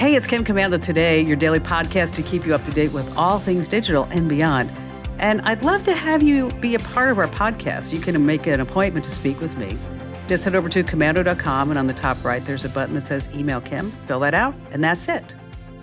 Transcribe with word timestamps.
Hey, 0.00 0.16
it's 0.16 0.26
Kim 0.26 0.46
Komando 0.46 0.80
today, 0.80 1.20
your 1.20 1.36
daily 1.36 1.60
podcast 1.60 2.14
to 2.14 2.22
keep 2.22 2.46
you 2.46 2.54
up 2.54 2.64
to 2.64 2.70
date 2.70 2.90
with 2.90 3.14
all 3.18 3.38
things 3.38 3.68
digital 3.68 4.04
and 4.04 4.30
beyond. 4.30 4.72
And 5.18 5.42
I'd 5.42 5.62
love 5.62 5.84
to 5.84 5.92
have 5.92 6.22
you 6.22 6.48
be 6.52 6.74
a 6.74 6.78
part 6.78 7.10
of 7.10 7.18
our 7.18 7.28
podcast. 7.28 7.92
You 7.92 8.00
can 8.00 8.24
make 8.24 8.46
an 8.46 8.60
appointment 8.60 9.04
to 9.04 9.10
speak 9.10 9.38
with 9.40 9.54
me. 9.58 9.78
Just 10.26 10.42
head 10.44 10.54
over 10.54 10.70
to 10.70 10.82
komando.com, 10.82 11.68
and 11.68 11.78
on 11.78 11.86
the 11.86 11.92
top 11.92 12.24
right, 12.24 12.42
there's 12.46 12.64
a 12.64 12.70
button 12.70 12.94
that 12.94 13.02
says 13.02 13.28
Email 13.34 13.60
Kim. 13.60 13.90
Fill 14.06 14.20
that 14.20 14.32
out, 14.32 14.54
and 14.70 14.82
that's 14.82 15.06
it. 15.06 15.34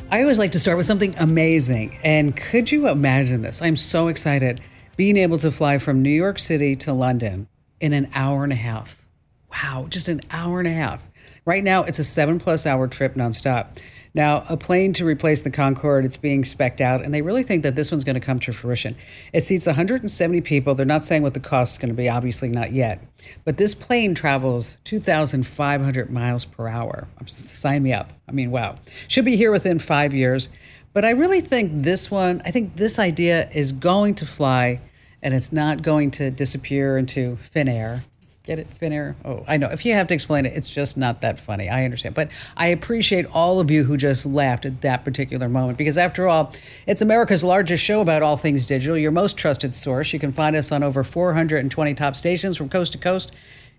I 0.09 0.21
always 0.23 0.39
like 0.39 0.51
to 0.53 0.59
start 0.59 0.77
with 0.77 0.87
something 0.87 1.13
amazing. 1.19 1.95
And 2.03 2.35
could 2.35 2.71
you 2.71 2.87
imagine 2.87 3.43
this? 3.43 3.61
I'm 3.61 3.75
so 3.75 4.07
excited 4.07 4.61
being 4.95 5.17
able 5.17 5.37
to 5.37 5.51
fly 5.51 5.77
from 5.77 6.01
New 6.01 6.09
York 6.09 6.39
City 6.39 6.75
to 6.77 6.91
London 6.91 7.47
in 7.79 7.93
an 7.93 8.09
hour 8.15 8.43
and 8.43 8.51
a 8.51 8.55
half. 8.55 9.05
Wow, 9.51 9.85
just 9.89 10.07
an 10.07 10.21
hour 10.31 10.57
and 10.57 10.67
a 10.67 10.73
half. 10.73 11.03
Right 11.45 11.63
now, 11.63 11.83
it's 11.83 11.99
a 11.99 12.03
seven 12.03 12.39
plus 12.39 12.65
hour 12.65 12.87
trip 12.87 13.13
nonstop. 13.13 13.77
Now, 14.13 14.43
a 14.49 14.57
plane 14.57 14.93
to 14.93 15.05
replace 15.05 15.41
the 15.41 15.51
Concorde, 15.51 16.05
it's 16.05 16.17
being 16.17 16.43
specced 16.43 16.81
out, 16.81 17.03
and 17.03 17.13
they 17.13 17.21
really 17.21 17.43
think 17.43 17.63
that 17.63 17.75
this 17.75 17.91
one's 17.91 18.03
going 18.03 18.15
to 18.15 18.19
come 18.19 18.39
to 18.41 18.53
fruition. 18.53 18.95
It 19.33 19.43
seats 19.43 19.67
170 19.67 20.41
people. 20.41 20.75
They're 20.75 20.85
not 20.85 21.05
saying 21.05 21.23
what 21.23 21.33
the 21.33 21.39
cost 21.39 21.73
is 21.73 21.77
going 21.77 21.89
to 21.89 21.95
be, 21.95 22.09
obviously 22.09 22.49
not 22.49 22.71
yet. 22.71 23.03
But 23.45 23.57
this 23.57 23.73
plane 23.73 24.15
travels 24.15 24.77
2,500 24.85 26.09
miles 26.09 26.45
per 26.45 26.67
hour. 26.67 27.07
Sign 27.25 27.83
me 27.83 27.93
up. 27.93 28.13
I 28.27 28.31
mean, 28.31 28.51
wow. 28.51 28.75
Should 29.07 29.25
be 29.25 29.35
here 29.35 29.51
within 29.51 29.79
five 29.79 30.13
years. 30.13 30.49
But 30.93 31.05
I 31.05 31.11
really 31.11 31.41
think 31.41 31.83
this 31.83 32.09
one, 32.09 32.41
I 32.43 32.51
think 32.51 32.75
this 32.75 32.97
idea 32.97 33.49
is 33.51 33.71
going 33.71 34.15
to 34.15 34.25
fly 34.25 34.81
and 35.21 35.33
it's 35.33 35.51
not 35.51 35.81
going 35.81 36.11
to 36.11 36.31
disappear 36.31 36.97
into 36.97 37.37
thin 37.51 37.67
air. 37.67 38.03
Get 38.47 38.59
it, 38.59 38.79
Finnair? 38.79 39.15
Oh, 39.25 39.43
I 39.45 39.57
know. 39.57 39.67
If 39.67 39.83
you 39.83 39.91
have 39.91 40.07
to 40.07 40.13
explain 40.13 40.45
it, 40.45 40.53
it's 40.55 40.73
just 40.73 40.95
not 40.95 41.19
that 41.19 41.37
funny. 41.37 41.67
I 41.67 41.83
understand. 41.83 42.15
But 42.15 42.31
I 42.55 42.67
appreciate 42.67 43.25
all 43.33 43.59
of 43.59 43.69
you 43.69 43.83
who 43.83 43.97
just 43.97 44.25
laughed 44.25 44.65
at 44.65 44.79
that 44.83 45.03
particular 45.03 45.49
moment 45.49 45.77
because, 45.77 45.97
after 45.97 46.29
all, 46.29 46.53
it's 46.85 47.01
America's 47.01 47.43
largest 47.43 47.83
show 47.83 47.99
about 47.99 48.23
all 48.23 48.37
things 48.37 48.65
digital, 48.65 48.97
your 48.97 49.11
most 49.11 49.35
trusted 49.35 49.73
source. 49.73 50.13
You 50.13 50.19
can 50.19 50.31
find 50.31 50.55
us 50.55 50.71
on 50.71 50.81
over 50.81 51.03
420 51.03 51.93
top 51.95 52.15
stations 52.15 52.55
from 52.55 52.69
coast 52.69 52.93
to 52.93 52.97
coast. 52.97 53.33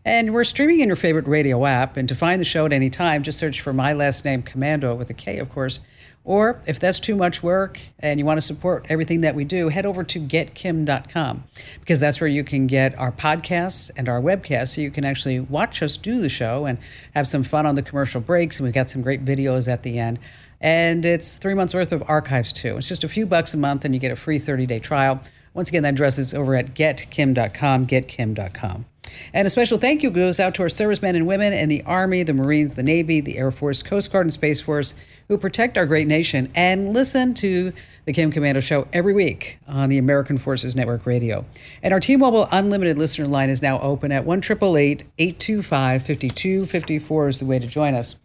And 0.05 0.35
we're 0.35 0.45
streaming 0.45 0.81
in 0.81 0.89
your 0.89 0.97
favorite 0.97 1.27
radio 1.27 1.65
app. 1.65 1.97
And 1.97 2.07
to 2.07 2.15
find 2.15 2.39
the 2.39 2.45
show 2.45 2.67
at 2.67 2.73
any 2.75 2.91
time, 2.91 3.23
just 3.23 3.39
search 3.39 3.63
for 3.63 3.73
my 3.73 3.95
last 3.95 4.23
name, 4.27 4.43
Komando 4.43 4.95
with 4.95 5.09
a 5.09 5.15
K, 5.15 5.39
of 5.39 5.49
course. 5.49 5.81
Or 6.29 6.61
if 6.67 6.79
that's 6.79 7.01
too 7.01 7.17
much 7.17 7.43
work 7.43 7.81
and 8.01 8.21
you 8.21 8.27
want 8.27 8.37
to 8.37 8.43
support 8.43 8.85
everything 8.91 9.23
that 9.23 9.35
we 9.35 9.45
do, 9.45 9.71
head 9.71 9.87
over 9.87 10.05
to 10.05 10.21
getkim.com 10.21 11.45
because 11.81 12.01
that's 12.01 12.21
where 12.21 12.29
you 12.29 12.45
can 12.45 12.67
get 12.67 12.95
our 12.99 13.11
podcasts 13.11 13.91
and 13.97 14.11
our 14.11 14.21
webcasts 14.21 14.75
so 14.75 14.83
you 14.83 14.91
can 14.91 15.07
actually 15.07 15.41
watch 15.41 15.83
us 15.83 15.97
do 15.97 16.21
the 16.21 16.29
show 16.29 16.67
and 16.67 16.77
have 17.15 17.27
some 17.27 17.45
fun 17.45 17.65
on 17.65 17.77
the 17.77 17.83
commercial 17.83 18.21
breaks. 18.21 18.59
And 18.59 18.65
we've 18.65 18.75
got 18.75 18.91
some 18.91 19.01
great 19.01 19.25
videos 19.25 19.73
at 19.73 19.85
the 19.85 19.99
end. 19.99 20.19
And 20.61 21.03
it's 21.03 21.39
three 21.39 21.55
months 21.55 21.73
worth 21.73 21.93
of 21.93 22.03
archives 22.07 22.53
too. 22.53 22.77
It's 22.77 22.89
just 22.89 23.05
a 23.05 23.09
few 23.09 23.25
bucks 23.25 23.55
a 23.55 23.57
month 23.57 23.87
and 23.87 23.95
you 23.95 23.99
get 23.99 24.11
a 24.11 24.17
free 24.17 24.39
30 24.39 24.67
day 24.67 24.81
trial. 24.81 25.23
Once 25.55 25.71
again, 25.71 25.83
that 25.85 25.95
address 25.95 26.19
is 26.19 26.35
over 26.35 26.55
at 26.55 26.75
getkim.com, 26.75 27.87
getkim.com. 27.87 28.85
And 29.33 29.47
a 29.47 29.51
special 29.51 29.79
thank 29.79 30.03
you 30.03 30.11
goes 30.11 30.39
out 30.39 30.55
to 30.57 30.63
our 30.63 30.69
servicemen 30.69 31.17
and 31.17 31.27
women 31.27 31.55
in 31.55 31.71
the 31.71 31.83
Army, 31.85 32.23
the 32.23 32.35
Marines, 32.35 32.75
the 32.75 32.83
Navy, 32.83 33.23
the 33.23 33.39
Air 33.39 33.51
Force, 33.51 33.83
Coast 33.83 34.13
Guard, 34.13 34.27
and 34.27 34.33
Space 34.33 34.61
Force 34.61 34.95
who 35.29 35.37
protect 35.37 35.77
our 35.77 35.85
great 35.85 36.09
nation 36.09 36.51
and 36.55 36.95
listen 36.95 37.35
to 37.35 37.73
the 38.07 38.13
Kim 38.13 38.33
Komando 38.33 38.63
Show 38.63 38.89
every 38.93 39.13
week 39.13 39.59
on 39.69 39.91
the 39.91 39.99
American 39.99 40.39
Forces 40.39 40.75
Network 40.75 41.05
Radio. 41.05 41.45
And 41.83 41.93
our 41.93 42.01
T-Mobile 42.01 42.49
Unlimited 42.51 42.97
listener 42.97 43.27
line 43.27 43.51
is 43.51 43.61
now 43.61 43.79
open 43.81 44.11
at 44.11 44.25
1 44.25 44.39
825 44.39 46.03
5254 46.03 47.29
is 47.29 47.39
the 47.41 47.45
way 47.47 47.59
to 47.59 47.67
join 47.67 47.95
us. 47.95 48.17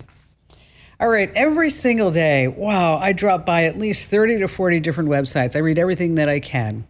All 1.00 1.10
right, 1.10 1.30
every 1.36 1.70
single 1.70 2.12
day, 2.12 2.48
wow, 2.48 2.98
I 2.98 3.12
drop 3.12 3.46
by 3.46 3.66
at 3.66 3.78
least 3.78 4.10
30 4.10 4.40
to 4.40 4.48
40 4.48 4.80
different 4.80 5.10
websites. 5.10 5.56
I 5.56 5.60
read 5.60 5.78
everything 5.78 6.16
that 6.16 6.30
I 6.30 6.40
can. 6.40 6.88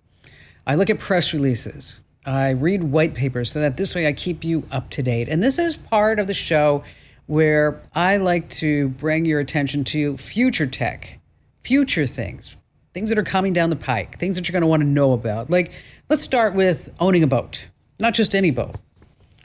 I 0.67 0.75
look 0.75 0.91
at 0.91 0.99
press 0.99 1.33
releases. 1.33 2.01
I 2.25 2.51
read 2.51 2.83
white 2.83 3.15
papers 3.15 3.51
so 3.51 3.59
that 3.59 3.77
this 3.77 3.95
way 3.95 4.07
I 4.07 4.13
keep 4.13 4.43
you 4.43 4.63
up 4.71 4.91
to 4.91 5.01
date. 5.01 5.27
And 5.27 5.41
this 5.41 5.57
is 5.57 5.75
part 5.75 6.19
of 6.19 6.27
the 6.27 6.33
show 6.33 6.83
where 7.27 7.81
I 7.93 8.17
like 8.17 8.49
to 8.49 8.89
bring 8.89 9.25
your 9.25 9.39
attention 9.39 9.83
to 9.85 10.17
future 10.17 10.67
tech, 10.67 11.19
future 11.63 12.07
things, 12.07 12.55
things 12.93 13.09
that 13.09 13.17
are 13.17 13.23
coming 13.23 13.53
down 13.53 13.69
the 13.69 13.75
pike, 13.75 14.19
things 14.19 14.35
that 14.35 14.47
you're 14.47 14.53
going 14.53 14.61
to 14.61 14.67
want 14.67 14.81
to 14.81 14.87
know 14.87 15.13
about. 15.13 15.49
Like, 15.49 15.71
let's 16.09 16.21
start 16.21 16.53
with 16.53 16.93
owning 16.99 17.23
a 17.23 17.27
boat, 17.27 17.67
not 17.99 18.13
just 18.13 18.35
any 18.35 18.51
boat. 18.51 18.75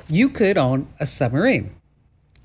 You 0.09 0.29
could 0.29 0.59
own 0.59 0.89
a 0.99 1.07
submarine. 1.07 1.75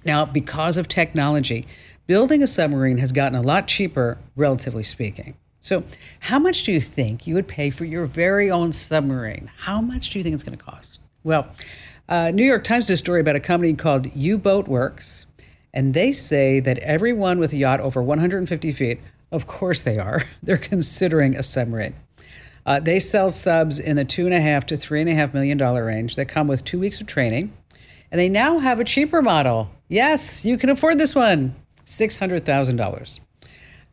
Now, 0.05 0.25
because 0.25 0.77
of 0.77 0.87
technology, 0.87 1.65
building 2.07 2.43
a 2.43 2.47
submarine 2.47 2.97
has 2.97 3.11
gotten 3.11 3.37
a 3.37 3.41
lot 3.41 3.67
cheaper, 3.67 4.17
relatively 4.35 4.83
speaking. 4.83 5.35
So, 5.61 5.83
how 6.19 6.39
much 6.39 6.63
do 6.63 6.73
you 6.73 6.81
think 6.81 7.25
you 7.25 7.35
would 7.35 7.47
pay 7.47 7.69
for 7.69 7.85
your 7.85 8.05
very 8.05 8.51
own 8.51 8.73
submarine? 8.73 9.49
How 9.59 9.79
much 9.79 10.09
do 10.09 10.19
you 10.19 10.23
think 10.23 10.33
it's 10.33 10.43
going 10.43 10.57
to 10.57 10.63
cost? 10.63 10.99
Well, 11.23 11.47
uh, 12.09 12.31
New 12.31 12.43
York 12.43 12.65
Times 12.65 12.85
did 12.85 12.95
a 12.95 12.97
story 12.97 13.21
about 13.21 13.37
a 13.37 13.39
company 13.39 13.73
called 13.73 14.13
U 14.13 14.37
Boat 14.37 14.67
Worx, 14.67 15.22
and 15.73 15.93
they 15.93 16.11
say 16.11 16.59
that 16.59 16.77
everyone 16.79 17.39
with 17.39 17.53
a 17.53 17.57
yacht 17.57 17.79
over 17.79 18.01
150 18.01 18.71
feet, 18.71 18.99
of 19.31 19.47
course 19.47 19.81
they 19.81 19.97
are, 19.97 20.23
they're 20.43 20.57
considering 20.57 21.35
a 21.35 21.43
submarine. 21.43 21.95
Uh, 22.65 22.79
they 22.79 22.99
sell 22.99 23.29
subs 23.29 23.79
in 23.79 23.95
the 23.97 24.05
two 24.05 24.25
and 24.25 24.33
a 24.33 24.39
half 24.39 24.65
to 24.67 24.77
three 24.77 25.01
and 25.01 25.09
a 25.09 25.15
half 25.15 25.33
million 25.33 25.57
dollar 25.57 25.85
range 25.85 26.15
that 26.15 26.25
come 26.25 26.47
with 26.47 26.63
two 26.63 26.79
weeks 26.79 27.01
of 27.01 27.07
training. 27.07 27.51
And 28.11 28.19
they 28.19 28.29
now 28.29 28.59
have 28.59 28.79
a 28.79 28.83
cheaper 28.83 29.21
model. 29.21 29.69
Yes, 29.89 30.45
you 30.45 30.57
can 30.57 30.69
afford 30.69 30.99
this 30.99 31.15
one 31.15 31.55
$600,000. 31.85 33.19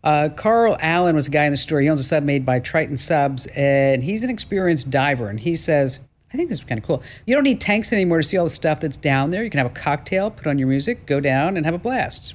Uh, 0.02 0.28
Carl 0.34 0.76
Allen 0.80 1.16
was 1.16 1.26
a 1.26 1.30
guy 1.30 1.44
in 1.44 1.50
the 1.50 1.56
story. 1.56 1.84
He 1.84 1.90
owns 1.90 2.00
a 2.00 2.04
sub 2.04 2.22
made 2.22 2.46
by 2.46 2.60
Triton 2.60 2.96
Subs, 2.96 3.46
and 3.48 4.02
he's 4.02 4.22
an 4.22 4.30
experienced 4.30 4.90
diver. 4.90 5.28
And 5.28 5.40
he 5.40 5.56
says 5.56 5.98
I 6.32 6.36
think 6.36 6.48
this 6.48 6.60
is 6.60 6.64
kind 6.64 6.78
of 6.78 6.86
cool. 6.86 7.02
You 7.26 7.34
don't 7.34 7.44
need 7.44 7.60
tanks 7.60 7.92
anymore 7.92 8.18
to 8.18 8.24
see 8.24 8.36
all 8.36 8.44
the 8.44 8.50
stuff 8.50 8.80
that's 8.80 8.96
down 8.96 9.30
there. 9.30 9.42
You 9.42 9.50
can 9.50 9.58
have 9.58 9.66
a 9.66 9.74
cocktail, 9.74 10.30
put 10.30 10.46
on 10.46 10.58
your 10.58 10.68
music, 10.68 11.06
go 11.06 11.18
down, 11.20 11.56
and 11.56 11.66
have 11.66 11.74
a 11.74 11.78
blast. 11.78 12.34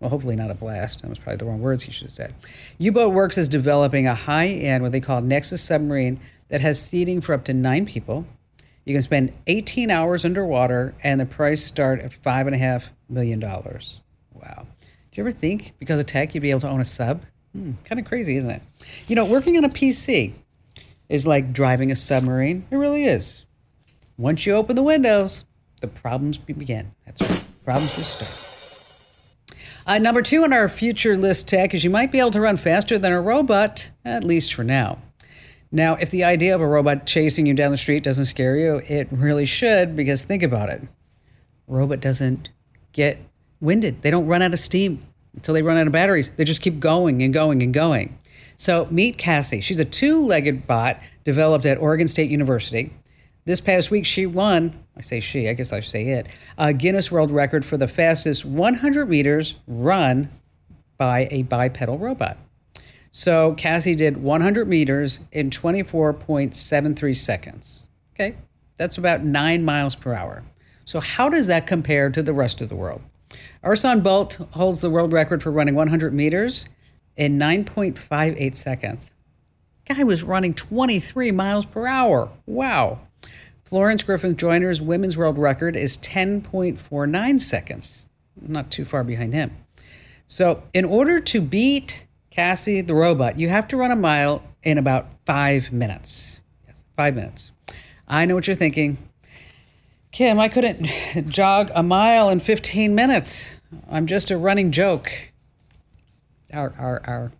Well, 0.00 0.10
hopefully 0.10 0.36
not 0.36 0.50
a 0.50 0.54
blast. 0.54 1.02
That 1.02 1.08
was 1.08 1.18
probably 1.18 1.36
the 1.36 1.46
wrong 1.46 1.60
words 1.60 1.84
he 1.84 1.92
should 1.92 2.06
have 2.06 2.12
said. 2.12 2.34
U 2.78 2.92
Boat 2.92 3.14
Worx 3.14 3.38
is 3.38 3.48
developing 3.48 4.06
a 4.06 4.14
high 4.14 4.48
end, 4.48 4.82
what 4.82 4.92
they 4.92 5.00
call 5.00 5.20
Nexus 5.20 5.62
submarine, 5.62 6.20
that 6.48 6.60
has 6.60 6.80
seating 6.80 7.20
for 7.20 7.32
up 7.34 7.44
to 7.44 7.54
nine 7.54 7.86
people. 7.86 8.26
You 8.84 8.94
can 8.94 9.02
spend 9.02 9.32
18 9.46 9.90
hours 9.90 10.24
underwater, 10.24 10.94
and 11.02 11.20
the 11.20 11.26
price 11.26 11.64
start 11.64 12.00
at 12.00 12.12
$5.5 12.12 12.84
million. 13.08 13.40
Wow. 13.40 14.66
Do 14.80 15.20
you 15.20 15.22
ever 15.22 15.32
think 15.32 15.72
because 15.78 15.98
of 15.98 16.06
tech 16.06 16.34
you'd 16.34 16.42
be 16.42 16.50
able 16.50 16.60
to 16.60 16.68
own 16.68 16.80
a 16.80 16.84
sub? 16.84 17.22
Hmm, 17.52 17.72
kind 17.84 17.98
of 17.98 18.06
crazy, 18.06 18.36
isn't 18.36 18.50
it? 18.50 18.62
You 19.08 19.16
know, 19.16 19.24
working 19.24 19.56
on 19.56 19.64
a 19.64 19.68
PC, 19.68 20.34
is 21.08 21.26
like 21.26 21.52
driving 21.52 21.90
a 21.90 21.96
submarine. 21.96 22.66
It 22.70 22.76
really 22.76 23.04
is. 23.04 23.42
Once 24.18 24.46
you 24.46 24.54
open 24.54 24.76
the 24.76 24.82
windows, 24.82 25.44
the 25.80 25.88
problems 25.88 26.38
begin. 26.38 26.92
That's 27.04 27.20
right. 27.20 27.44
Problems 27.64 27.94
just 27.94 28.12
start. 28.12 28.30
Uh, 29.86 29.98
number 29.98 30.20
two 30.20 30.42
on 30.42 30.52
our 30.52 30.68
future 30.68 31.16
list 31.16 31.46
tech 31.46 31.72
is 31.72 31.84
you 31.84 31.90
might 31.90 32.10
be 32.10 32.18
able 32.18 32.32
to 32.32 32.40
run 32.40 32.56
faster 32.56 32.98
than 32.98 33.12
a 33.12 33.20
robot, 33.20 33.90
at 34.04 34.24
least 34.24 34.54
for 34.54 34.64
now. 34.64 34.98
Now, 35.70 35.94
if 35.94 36.10
the 36.10 36.24
idea 36.24 36.54
of 36.54 36.60
a 36.60 36.66
robot 36.66 37.06
chasing 37.06 37.46
you 37.46 37.54
down 37.54 37.70
the 37.70 37.76
street 37.76 38.02
doesn't 38.02 38.26
scare 38.26 38.56
you, 38.56 38.80
it 38.88 39.08
really 39.10 39.44
should 39.44 39.94
because 39.94 40.24
think 40.24 40.42
about 40.42 40.70
it. 40.70 40.82
Robot 41.68 42.00
doesn't 42.00 42.50
get 42.92 43.18
winded. 43.60 44.02
They 44.02 44.10
don't 44.10 44.26
run 44.26 44.42
out 44.42 44.52
of 44.52 44.58
steam 44.58 45.04
until 45.34 45.54
they 45.54 45.62
run 45.62 45.76
out 45.76 45.86
of 45.86 45.92
batteries. 45.92 46.30
They 46.36 46.44
just 46.44 46.62
keep 46.62 46.80
going 46.80 47.22
and 47.22 47.34
going 47.34 47.62
and 47.62 47.74
going. 47.74 48.15
So 48.56 48.88
meet 48.90 49.18
Cassie. 49.18 49.60
She's 49.60 49.78
a 49.78 49.84
two 49.84 50.24
legged 50.24 50.66
bot 50.66 50.98
developed 51.24 51.66
at 51.66 51.78
Oregon 51.78 52.08
State 52.08 52.30
University. 52.30 52.92
This 53.44 53.60
past 53.60 53.90
week, 53.90 54.04
she 54.04 54.26
won, 54.26 54.82
I 54.96 55.02
say 55.02 55.20
she, 55.20 55.48
I 55.48 55.52
guess 55.52 55.72
I 55.72 55.80
should 55.80 55.90
say 55.90 56.08
it, 56.08 56.26
a 56.58 56.72
Guinness 56.72 57.12
World 57.12 57.30
Record 57.30 57.64
for 57.64 57.76
the 57.76 57.86
fastest 57.86 58.44
100 58.44 59.08
meters 59.08 59.54
run 59.68 60.30
by 60.98 61.28
a 61.30 61.42
bipedal 61.42 61.98
robot. 61.98 62.38
So 63.12 63.54
Cassie 63.54 63.94
did 63.94 64.16
100 64.16 64.68
meters 64.68 65.20
in 65.30 65.50
24.73 65.50 67.16
seconds. 67.16 67.86
Okay, 68.14 68.36
that's 68.78 68.98
about 68.98 69.22
nine 69.22 69.64
miles 69.64 69.94
per 69.94 70.12
hour. 70.12 70.42
So, 70.84 71.00
how 71.00 71.28
does 71.28 71.48
that 71.48 71.66
compare 71.66 72.10
to 72.10 72.22
the 72.22 72.32
rest 72.32 72.60
of 72.60 72.68
the 72.68 72.76
world? 72.76 73.02
Usain 73.64 74.02
Bolt 74.02 74.34
holds 74.52 74.80
the 74.80 74.90
world 74.90 75.12
record 75.12 75.42
for 75.42 75.50
running 75.50 75.74
100 75.74 76.14
meters 76.14 76.66
in 77.16 77.38
9.58 77.38 78.56
seconds. 78.56 79.12
Guy 79.88 80.02
was 80.02 80.22
running 80.22 80.54
23 80.54 81.30
miles 81.30 81.64
per 81.64 81.86
hour. 81.86 82.30
Wow. 82.46 83.00
Florence 83.64 84.02
Griffith 84.02 84.36
Joyner's 84.36 84.80
women's 84.80 85.16
world 85.16 85.38
record 85.38 85.76
is 85.76 85.98
10.49 85.98 87.40
seconds. 87.40 88.08
Not 88.40 88.70
too 88.70 88.84
far 88.84 89.02
behind 89.04 89.32
him. 89.32 89.56
So, 90.28 90.62
in 90.74 90.84
order 90.84 91.20
to 91.20 91.40
beat 91.40 92.06
Cassie 92.30 92.80
the 92.80 92.94
robot, 92.94 93.38
you 93.38 93.48
have 93.48 93.68
to 93.68 93.76
run 93.76 93.90
a 93.90 93.96
mile 93.96 94.42
in 94.62 94.76
about 94.76 95.06
five 95.24 95.72
minutes. 95.72 96.40
Yes, 96.66 96.82
five 96.96 97.14
minutes. 97.14 97.52
I 98.08 98.24
know 98.24 98.34
what 98.34 98.46
you're 98.46 98.56
thinking. 98.56 98.98
Kim, 100.12 100.40
I 100.40 100.48
couldn't 100.48 100.86
jog 101.28 101.70
a 101.74 101.82
mile 101.82 102.28
in 102.28 102.40
15 102.40 102.94
minutes. 102.94 103.50
I'm 103.90 104.06
just 104.06 104.30
a 104.30 104.36
running 104.36 104.72
joke. 104.72 105.32
Our, 106.56 106.74
our, 106.78 107.02
our. 107.06 107.32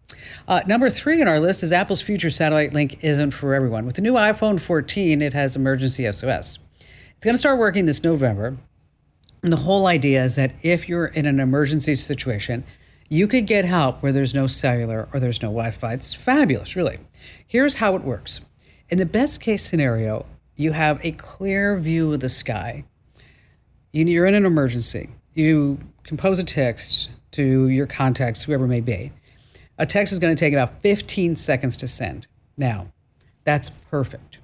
Uh, 0.47 0.61
number 0.67 0.91
three 0.91 1.23
on 1.23 1.29
our 1.29 1.41
list 1.41 1.63
is 1.63 1.73
Apple's 1.73 2.03
future 2.03 2.29
satellite 2.29 2.75
link 2.75 3.03
isn't 3.03 3.31
for 3.31 3.55
everyone. 3.55 3.87
With 3.87 3.97
the 3.97 4.03
new 4.03 4.13
iPhone 4.13 4.61
14, 4.61 5.23
it 5.23 5.33
has 5.33 5.57
emergency 5.57 6.05
SOS. 6.05 6.59
It's 7.17 7.25
going 7.25 7.35
to 7.35 7.39
start 7.39 7.59
working 7.59 7.87
this 7.87 8.05
November. 8.05 8.59
And 9.43 9.51
the 9.53 9.59
whole 9.59 9.87
idea 9.87 10.23
is 10.23 10.37
that 10.37 10.53
if 10.63 10.87
you're 10.87 11.07
in 11.07 11.25
an 11.25 11.41
emergency 11.41 11.95
situation, 11.95 12.65
you 13.09 13.27
could 13.27 13.47
get 13.47 13.65
help 13.65 14.03
where 14.03 14.13
there's 14.13 14.35
no 14.35 14.47
cellular 14.47 15.09
or 15.15 15.21
there's 15.21 15.41
no 15.41 15.49
Wi 15.49 15.71
Fi. 15.71 15.95
It's 15.95 16.13
fabulous, 16.13 16.77
really. 16.77 16.99
Here's 17.47 17.77
how 17.77 17.97
it 17.97 18.03
works 18.03 18.43
In 18.91 18.99
the 18.99 19.07
best 19.07 19.41
case 19.41 19.67
scenario, 19.67 20.27
you 20.57 20.73
have 20.73 21.03
a 21.03 21.13
clear 21.13 21.79
view 21.79 22.13
of 22.13 22.21
the 22.21 22.29
sky. 22.29 22.85
You're 23.93 24.27
in 24.27 24.35
an 24.35 24.45
emergency. 24.45 25.09
You 25.33 25.79
compose 26.03 26.39
a 26.39 26.45
text 26.45 27.09
to 27.37 27.69
your 27.69 27.87
contacts, 27.87 28.43
whoever 28.43 28.67
may 28.67 28.81
be. 28.81 29.13
A 29.79 29.85
text 29.85 30.13
is 30.13 30.19
going 30.19 30.35
to 30.35 30.41
take 30.41 30.55
about 30.55 30.81
15 30.81 31.37
seconds 31.37 31.77
to 31.77 31.89
send. 31.89 32.27
Now, 32.57 32.89
that's 33.45 33.69
perfect. 33.69 34.39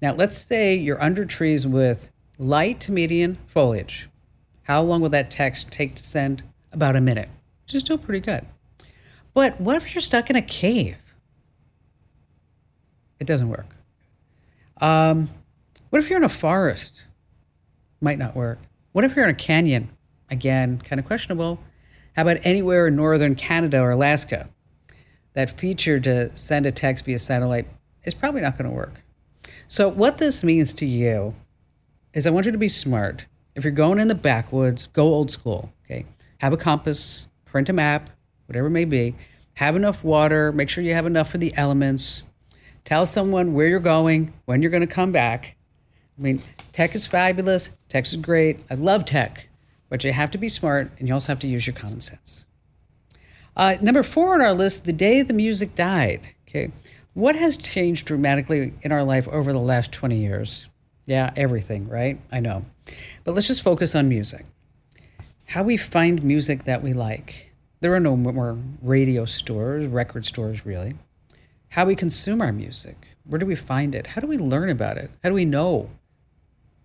Now, 0.00 0.14
let's 0.14 0.38
say 0.38 0.74
you're 0.74 1.02
under 1.02 1.26
trees 1.26 1.66
with 1.66 2.10
light 2.38 2.80
to 2.80 2.92
medium 2.92 3.36
foliage. 3.48 4.08
How 4.62 4.80
long 4.82 5.02
will 5.02 5.10
that 5.10 5.30
text 5.30 5.70
take 5.70 5.94
to 5.96 6.04
send? 6.04 6.42
About 6.72 6.96
a 6.96 7.00
minute, 7.00 7.30
which 7.64 7.74
is 7.74 7.80
still 7.82 7.96
pretty 7.96 8.20
good. 8.20 8.44
But 9.32 9.58
what 9.60 9.76
if 9.76 9.94
you're 9.94 10.02
stuck 10.02 10.28
in 10.28 10.36
a 10.36 10.42
cave? 10.42 10.98
It 13.18 13.26
doesn't 13.26 13.48
work. 13.48 13.66
Um, 14.80 15.30
what 15.90 16.00
if 16.00 16.10
you're 16.10 16.18
in 16.18 16.24
a 16.24 16.28
forest? 16.28 17.04
Might 18.00 18.18
not 18.18 18.36
work. 18.36 18.58
What 18.92 19.04
if 19.04 19.16
you're 19.16 19.24
in 19.24 19.30
a 19.30 19.38
canyon? 19.38 19.90
Again, 20.30 20.78
kind 20.78 21.00
of 21.00 21.06
questionable. 21.06 21.58
How 22.18 22.22
about 22.22 22.38
anywhere 22.42 22.88
in 22.88 22.96
northern 22.96 23.36
Canada 23.36 23.78
or 23.78 23.92
Alaska? 23.92 24.48
That 25.34 25.56
feature 25.56 26.00
to 26.00 26.36
send 26.36 26.66
a 26.66 26.72
text 26.72 27.04
via 27.04 27.16
satellite 27.16 27.68
is 28.02 28.12
probably 28.12 28.40
not 28.40 28.58
going 28.58 28.68
to 28.68 28.74
work. 28.74 29.04
So, 29.68 29.88
what 29.88 30.18
this 30.18 30.42
means 30.42 30.74
to 30.74 30.84
you 30.84 31.36
is 32.12 32.26
I 32.26 32.30
want 32.30 32.46
you 32.46 32.50
to 32.50 32.58
be 32.58 32.68
smart. 32.68 33.26
If 33.54 33.62
you're 33.62 33.70
going 33.70 34.00
in 34.00 34.08
the 34.08 34.16
backwoods, 34.16 34.88
go 34.88 35.04
old 35.04 35.30
school. 35.30 35.72
Okay. 35.84 36.06
Have 36.38 36.52
a 36.52 36.56
compass, 36.56 37.28
print 37.44 37.68
a 37.68 37.72
map, 37.72 38.10
whatever 38.46 38.66
it 38.66 38.70
may 38.70 38.84
be. 38.84 39.14
Have 39.54 39.76
enough 39.76 40.02
water. 40.02 40.50
Make 40.50 40.70
sure 40.70 40.82
you 40.82 40.94
have 40.94 41.06
enough 41.06 41.30
for 41.30 41.38
the 41.38 41.56
elements. 41.56 42.24
Tell 42.82 43.06
someone 43.06 43.54
where 43.54 43.68
you're 43.68 43.78
going, 43.78 44.34
when 44.46 44.60
you're 44.60 44.72
going 44.72 44.80
to 44.80 44.88
come 44.88 45.12
back. 45.12 45.54
I 46.18 46.22
mean, 46.22 46.42
tech 46.72 46.96
is 46.96 47.06
fabulous. 47.06 47.76
Tech 47.88 48.06
is 48.06 48.16
great. 48.16 48.58
I 48.68 48.74
love 48.74 49.04
tech. 49.04 49.47
But 49.88 50.04
you 50.04 50.12
have 50.12 50.30
to 50.32 50.38
be 50.38 50.48
smart 50.48 50.90
and 50.98 51.08
you 51.08 51.14
also 51.14 51.28
have 51.28 51.40
to 51.40 51.48
use 51.48 51.66
your 51.66 51.74
common 51.74 52.00
sense. 52.00 52.44
Uh, 53.56 53.76
number 53.80 54.02
four 54.02 54.34
on 54.34 54.40
our 54.40 54.54
list, 54.54 54.84
the 54.84 54.92
day 54.92 55.22
the 55.22 55.34
music 55.34 55.74
died. 55.74 56.28
Okay. 56.48 56.70
What 57.14 57.34
has 57.34 57.56
changed 57.56 58.06
dramatically 58.06 58.74
in 58.82 58.92
our 58.92 59.02
life 59.02 59.26
over 59.28 59.52
the 59.52 59.58
last 59.58 59.90
20 59.90 60.16
years? 60.16 60.68
Yeah, 61.06 61.32
everything, 61.36 61.88
right? 61.88 62.20
I 62.30 62.40
know. 62.40 62.64
But 63.24 63.34
let's 63.34 63.48
just 63.48 63.62
focus 63.62 63.94
on 63.94 64.08
music. 64.08 64.44
How 65.46 65.62
we 65.62 65.76
find 65.76 66.22
music 66.22 66.64
that 66.64 66.82
we 66.82 66.92
like. 66.92 67.52
There 67.80 67.94
are 67.94 68.00
no 68.00 68.16
more 68.16 68.58
radio 68.82 69.24
stores, 69.24 69.86
record 69.86 70.26
stores, 70.26 70.66
really. 70.66 70.94
How 71.70 71.84
we 71.84 71.96
consume 71.96 72.42
our 72.42 72.52
music. 72.52 72.96
Where 73.24 73.38
do 73.38 73.46
we 73.46 73.54
find 73.54 73.94
it? 73.94 74.08
How 74.08 74.20
do 74.20 74.26
we 74.26 74.38
learn 74.38 74.68
about 74.68 74.98
it? 74.98 75.10
How 75.22 75.30
do 75.30 75.34
we 75.34 75.44
know? 75.44 75.90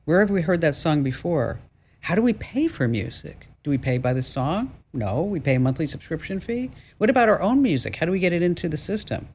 Where 0.06 0.20
have 0.20 0.30
we 0.30 0.42
heard 0.42 0.62
that 0.62 0.76
song 0.76 1.04
before? 1.04 1.60
How 2.04 2.16
do 2.16 2.22
we 2.22 2.34
pay 2.34 2.68
for 2.68 2.86
music? 2.86 3.48
Do 3.64 3.70
we 3.70 3.78
pay 3.78 3.98
by 3.98 4.12
the 4.12 4.22
song? 4.22 4.74
No, 4.92 5.24
we 5.24 5.40
pay 5.40 5.56
a 5.56 5.60
monthly 5.60 5.88
subscription 5.88 6.42
fee. 6.42 6.70
What 6.98 7.10
about 7.10 7.30
our 7.30 7.42
own 7.42 7.62
music? 7.62 7.96
How 7.96 8.06
do 8.06 8.12
we 8.12 8.20
get 8.20 8.34
it 8.34 8.42
into 8.42 8.68
the 8.68 8.76
system? 8.76 9.30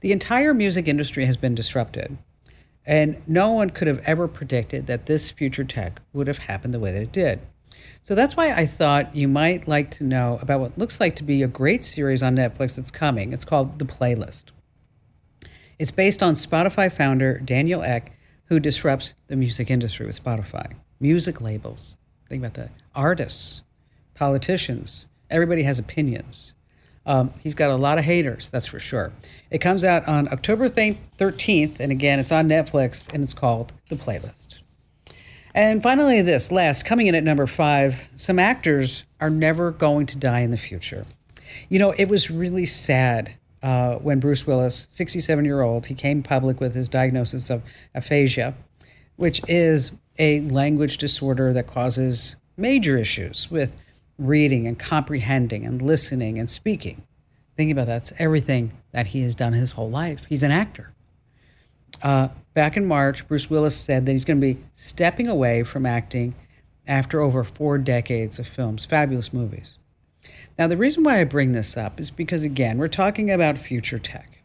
The 0.00 0.12
entire 0.12 0.54
music 0.54 0.88
industry 0.88 1.26
has 1.26 1.36
been 1.36 1.54
disrupted, 1.54 2.16
and 2.86 3.20
no 3.26 3.50
one 3.50 3.68
could 3.68 3.86
have 3.86 4.00
ever 4.06 4.28
predicted 4.28 4.86
that 4.86 5.04
this 5.04 5.28
future 5.28 5.62
tech 5.62 6.00
would 6.14 6.26
have 6.26 6.38
happened 6.38 6.72
the 6.72 6.80
way 6.80 6.90
that 6.90 7.02
it 7.02 7.12
did. 7.12 7.40
So 8.02 8.14
that's 8.14 8.34
why 8.34 8.50
I 8.50 8.64
thought 8.64 9.14
you 9.14 9.28
might 9.28 9.68
like 9.68 9.90
to 9.92 10.04
know 10.04 10.38
about 10.40 10.60
what 10.60 10.78
looks 10.78 10.98
like 10.98 11.16
to 11.16 11.22
be 11.22 11.42
a 11.42 11.48
great 11.48 11.84
series 11.84 12.22
on 12.22 12.34
Netflix 12.34 12.76
that's 12.76 12.90
coming. 12.90 13.34
It's 13.34 13.44
called 13.44 13.78
The 13.78 13.84
Playlist. 13.84 14.44
It's 15.78 15.90
based 15.90 16.22
on 16.22 16.32
Spotify 16.32 16.90
founder 16.90 17.38
Daniel 17.40 17.82
Ek, 17.82 18.12
who 18.46 18.58
disrupts 18.58 19.12
the 19.26 19.36
music 19.36 19.70
industry 19.70 20.06
with 20.06 20.24
Spotify, 20.24 20.72
music 20.98 21.42
labels, 21.42 21.98
Think 22.28 22.42
about 22.42 22.54
that. 22.54 22.70
Artists, 22.94 23.62
politicians, 24.14 25.06
everybody 25.30 25.62
has 25.62 25.78
opinions. 25.78 26.52
Um, 27.04 27.32
he's 27.40 27.54
got 27.54 27.70
a 27.70 27.76
lot 27.76 27.98
of 27.98 28.04
haters, 28.04 28.48
that's 28.48 28.66
for 28.66 28.80
sure. 28.80 29.12
It 29.50 29.58
comes 29.58 29.84
out 29.84 30.08
on 30.08 30.26
October 30.32 30.68
13th, 30.68 31.78
and 31.78 31.92
again, 31.92 32.18
it's 32.18 32.32
on 32.32 32.48
Netflix, 32.48 33.12
and 33.14 33.22
it's 33.22 33.34
called 33.34 33.72
The 33.88 33.96
Playlist. 33.96 34.56
And 35.54 35.82
finally, 35.82 36.20
this 36.20 36.50
last, 36.50 36.84
coming 36.84 37.06
in 37.06 37.14
at 37.14 37.22
number 37.22 37.46
five, 37.46 38.08
some 38.16 38.38
actors 38.38 39.04
are 39.20 39.30
never 39.30 39.70
going 39.70 40.06
to 40.06 40.18
die 40.18 40.40
in 40.40 40.50
the 40.50 40.56
future. 40.56 41.06
You 41.68 41.78
know, 41.78 41.92
it 41.92 42.08
was 42.08 42.30
really 42.30 42.66
sad 42.66 43.34
uh, 43.62 43.94
when 43.94 44.20
Bruce 44.20 44.46
Willis, 44.46 44.86
67 44.90 45.44
year 45.44 45.62
old, 45.62 45.86
he 45.86 45.94
came 45.94 46.22
public 46.22 46.60
with 46.60 46.74
his 46.74 46.88
diagnosis 46.88 47.48
of 47.50 47.62
aphasia, 47.94 48.54
which 49.16 49.40
is 49.48 49.92
a 50.18 50.40
language 50.40 50.98
disorder 50.98 51.52
that 51.52 51.66
causes 51.66 52.36
major 52.56 52.96
issues 52.96 53.50
with 53.50 53.80
reading 54.18 54.66
and 54.66 54.78
comprehending 54.78 55.64
and 55.64 55.82
listening 55.82 56.38
and 56.38 56.48
speaking. 56.48 57.02
Think 57.56 57.72
about 57.72 57.86
that. 57.86 58.04
That's 58.04 58.12
everything 58.18 58.72
that 58.92 59.08
he 59.08 59.22
has 59.22 59.34
done 59.34 59.52
his 59.52 59.72
whole 59.72 59.90
life. 59.90 60.26
He's 60.26 60.42
an 60.42 60.50
actor. 60.50 60.92
Uh, 62.02 62.28
back 62.54 62.76
in 62.76 62.86
March, 62.86 63.26
Bruce 63.26 63.48
Willis 63.48 63.76
said 63.76 64.06
that 64.06 64.12
he's 64.12 64.24
going 64.24 64.40
to 64.40 64.54
be 64.54 64.62
stepping 64.74 65.28
away 65.28 65.62
from 65.62 65.86
acting 65.86 66.34
after 66.86 67.20
over 67.20 67.42
four 67.42 67.78
decades 67.78 68.38
of 68.38 68.46
films, 68.46 68.84
fabulous 68.84 69.32
movies. 69.32 69.78
Now, 70.58 70.66
the 70.66 70.76
reason 70.76 71.02
why 71.02 71.20
I 71.20 71.24
bring 71.24 71.52
this 71.52 71.76
up 71.76 72.00
is 72.00 72.10
because, 72.10 72.42
again, 72.42 72.78
we're 72.78 72.88
talking 72.88 73.30
about 73.30 73.58
future 73.58 73.98
tech. 73.98 74.42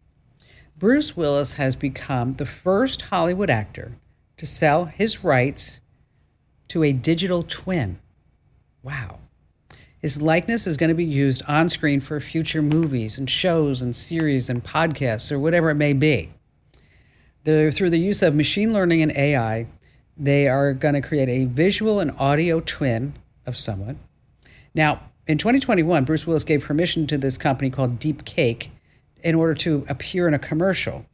Bruce 0.78 1.16
Willis 1.16 1.54
has 1.54 1.76
become 1.76 2.34
the 2.34 2.46
first 2.46 3.04
Hollywood 3.04 3.50
actor 3.50 3.94
to 4.42 4.48
sell 4.48 4.86
his 4.86 5.24
rights 5.24 5.82
to 6.68 6.82
a 6.82 6.92
digital 6.92 7.44
twin. 7.44 8.00
Wow. 8.82 9.20
His 10.00 10.20
likeness 10.20 10.66
is 10.66 10.78
going 10.78 10.88
to 10.88 10.96
be 10.96 11.06
used 11.06 11.44
on 11.48 11.70
screen 11.70 12.00
for 12.00 12.20
future 12.20 12.64
movies 12.64 13.20
and 13.20 13.30
shows 13.30 13.84
and 13.84 13.96
series 13.96 14.50
and 14.50 14.64
podcasts 14.64 15.32
or 15.32 15.38
whatever 15.38 15.70
it 15.70 15.76
may 15.76 15.94
be. 15.94 16.32
They're, 17.44 17.72
through 17.72 17.92
the 17.92 18.00
use 18.00 18.24
of 18.24 18.34
machine 18.34 18.74
learning 18.74 19.04
and 19.04 19.12
AI, 19.12 19.68
they 20.18 20.48
are 20.48 20.74
going 20.74 20.96
to 20.96 21.02
create 21.02 21.30
a 21.30 21.46
visual 21.46 22.00
and 22.00 22.10
audio 22.18 22.62
twin 22.62 23.14
of 23.46 23.60
someone. 23.60 24.00
Now, 24.74 25.02
in 25.28 25.38
2021, 25.38 26.04
Bruce 26.04 26.26
Willis 26.26 26.44
gave 26.44 26.64
permission 26.64 27.06
to 27.06 27.18
this 27.20 27.38
company 27.38 27.70
called 27.70 28.00
Deepcake 28.00 28.70
in 29.24 29.36
order 29.36 29.54
to 29.54 29.86
appear 29.88 30.28
in 30.28 30.34
a 30.34 30.40
commercial 30.40 31.06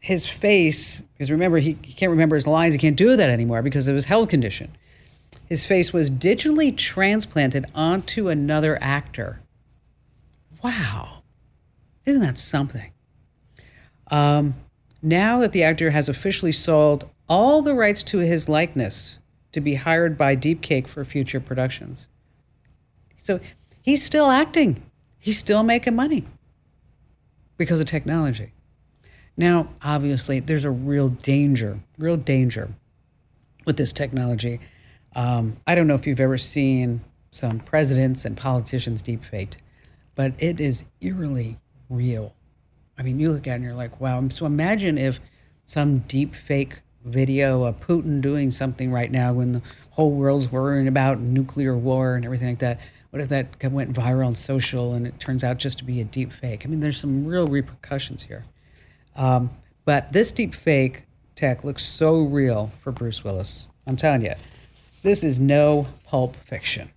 his 0.00 0.26
face, 0.26 1.00
because 1.12 1.30
remember, 1.30 1.58
he, 1.58 1.76
he 1.82 1.92
can't 1.92 2.10
remember 2.10 2.36
his 2.36 2.46
lines, 2.46 2.74
he 2.74 2.78
can't 2.78 2.96
do 2.96 3.16
that 3.16 3.30
anymore 3.30 3.62
because 3.62 3.88
of 3.88 3.94
his 3.94 4.06
health 4.06 4.28
condition. 4.28 4.76
His 5.46 5.66
face 5.66 5.92
was 5.92 6.10
digitally 6.10 6.76
transplanted 6.76 7.66
onto 7.74 8.28
another 8.28 8.78
actor. 8.80 9.40
Wow. 10.62 11.22
Isn't 12.04 12.22
that 12.22 12.38
something? 12.38 12.92
Um, 14.10 14.54
now 15.02 15.40
that 15.40 15.52
the 15.52 15.62
actor 15.62 15.90
has 15.90 16.08
officially 16.08 16.52
sold 16.52 17.08
all 17.28 17.62
the 17.62 17.74
rights 17.74 18.02
to 18.04 18.18
his 18.18 18.48
likeness 18.48 19.18
to 19.52 19.60
be 19.60 19.74
hired 19.74 20.16
by 20.16 20.36
Deepcake 20.36 20.86
for 20.86 21.04
future 21.04 21.40
productions. 21.40 22.06
So 23.16 23.40
he's 23.82 24.04
still 24.04 24.30
acting, 24.30 24.82
he's 25.18 25.38
still 25.38 25.62
making 25.62 25.96
money 25.96 26.26
because 27.56 27.80
of 27.80 27.86
technology. 27.86 28.52
Now, 29.38 29.68
obviously, 29.80 30.40
there's 30.40 30.64
a 30.64 30.70
real 30.70 31.10
danger, 31.10 31.78
real 31.96 32.16
danger 32.16 32.70
with 33.64 33.76
this 33.76 33.92
technology. 33.92 34.58
Um, 35.14 35.58
I 35.64 35.76
don't 35.76 35.86
know 35.86 35.94
if 35.94 36.08
you've 36.08 36.18
ever 36.18 36.36
seen 36.36 37.02
some 37.30 37.60
presidents 37.60 38.24
and 38.24 38.36
politicians 38.36 39.00
deep 39.00 39.24
faked, 39.24 39.58
but 40.16 40.32
it 40.38 40.58
is 40.58 40.84
eerily 41.00 41.56
real. 41.88 42.34
I 42.98 43.04
mean, 43.04 43.20
you 43.20 43.30
look 43.30 43.46
at 43.46 43.52
it 43.52 43.54
and 43.56 43.64
you're 43.64 43.74
like, 43.74 44.00
wow. 44.00 44.26
So 44.28 44.44
imagine 44.44 44.98
if 44.98 45.20
some 45.64 46.00
deep 46.00 46.34
fake 46.34 46.80
video 47.04 47.62
of 47.62 47.78
Putin 47.78 48.20
doing 48.20 48.50
something 48.50 48.90
right 48.90 49.10
now 49.10 49.32
when 49.32 49.52
the 49.52 49.62
whole 49.90 50.10
world's 50.10 50.50
worrying 50.50 50.88
about 50.88 51.20
nuclear 51.20 51.76
war 51.76 52.16
and 52.16 52.24
everything 52.24 52.48
like 52.48 52.58
that. 52.58 52.80
What 53.10 53.22
if 53.22 53.28
that 53.28 53.70
went 53.70 53.92
viral 53.92 54.26
on 54.26 54.34
social 54.34 54.94
and 54.94 55.06
it 55.06 55.20
turns 55.20 55.44
out 55.44 55.58
just 55.58 55.78
to 55.78 55.84
be 55.84 56.00
a 56.00 56.04
deep 56.04 56.32
fake? 56.32 56.62
I 56.64 56.68
mean, 56.68 56.80
there's 56.80 56.98
some 56.98 57.24
real 57.24 57.46
repercussions 57.46 58.24
here. 58.24 58.44
Um, 59.18 59.50
but 59.84 60.12
this 60.12 60.32
deep 60.32 60.54
fake 60.54 61.04
tech 61.34 61.64
looks 61.64 61.84
so 61.84 62.22
real 62.22 62.72
for 62.82 62.92
Bruce 62.92 63.22
Willis. 63.22 63.66
I'm 63.86 63.96
telling 63.96 64.22
you, 64.22 64.34
this 65.02 65.22
is 65.22 65.40
no 65.40 65.86
pulp 66.04 66.36
fiction. 66.36 66.90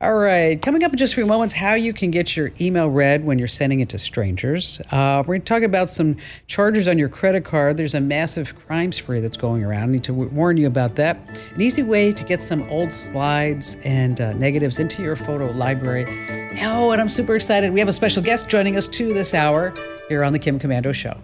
All 0.00 0.14
right, 0.14 0.60
coming 0.60 0.82
up 0.82 0.92
in 0.92 0.98
just 0.98 1.14
a 1.14 1.16
few 1.16 1.24
moments, 1.24 1.54
how 1.54 1.74
you 1.74 1.92
can 1.92 2.10
get 2.10 2.36
your 2.36 2.50
email 2.60 2.88
read 2.88 3.24
when 3.24 3.38
you're 3.38 3.48
sending 3.48 3.80
it 3.80 3.88
to 3.90 3.98
strangers. 3.98 4.80
Uh, 4.90 5.22
we're 5.22 5.34
going 5.34 5.40
to 5.42 5.46
talk 5.46 5.62
about 5.62 5.88
some 5.88 6.16
charges 6.46 6.88
on 6.88 6.98
your 6.98 7.08
credit 7.08 7.44
card. 7.44 7.76
There's 7.76 7.94
a 7.94 8.00
massive 8.00 8.54
crime 8.66 8.92
spree 8.92 9.20
that's 9.20 9.36
going 9.36 9.64
around. 9.64 9.84
I 9.84 9.92
need 9.92 10.04
to 10.04 10.12
warn 10.12 10.56
you 10.56 10.66
about 10.66 10.96
that. 10.96 11.16
An 11.54 11.62
easy 11.62 11.82
way 11.82 12.12
to 12.12 12.24
get 12.24 12.42
some 12.42 12.68
old 12.70 12.92
slides 12.92 13.76
and 13.84 14.20
uh, 14.20 14.32
negatives 14.32 14.78
into 14.78 15.00
your 15.00 15.16
photo 15.16 15.50
library. 15.52 16.43
Oh, 16.60 16.92
and 16.92 17.00
I'm 17.00 17.08
super 17.08 17.36
excited. 17.36 17.72
We 17.72 17.80
have 17.80 17.88
a 17.88 17.92
special 17.92 18.22
guest 18.22 18.48
joining 18.48 18.76
us 18.76 18.88
too 18.88 19.12
this 19.12 19.34
hour 19.34 19.72
here 20.08 20.24
on 20.24 20.32
the 20.32 20.38
Kim 20.38 20.58
Komando 20.58 20.94
Show. 20.94 21.20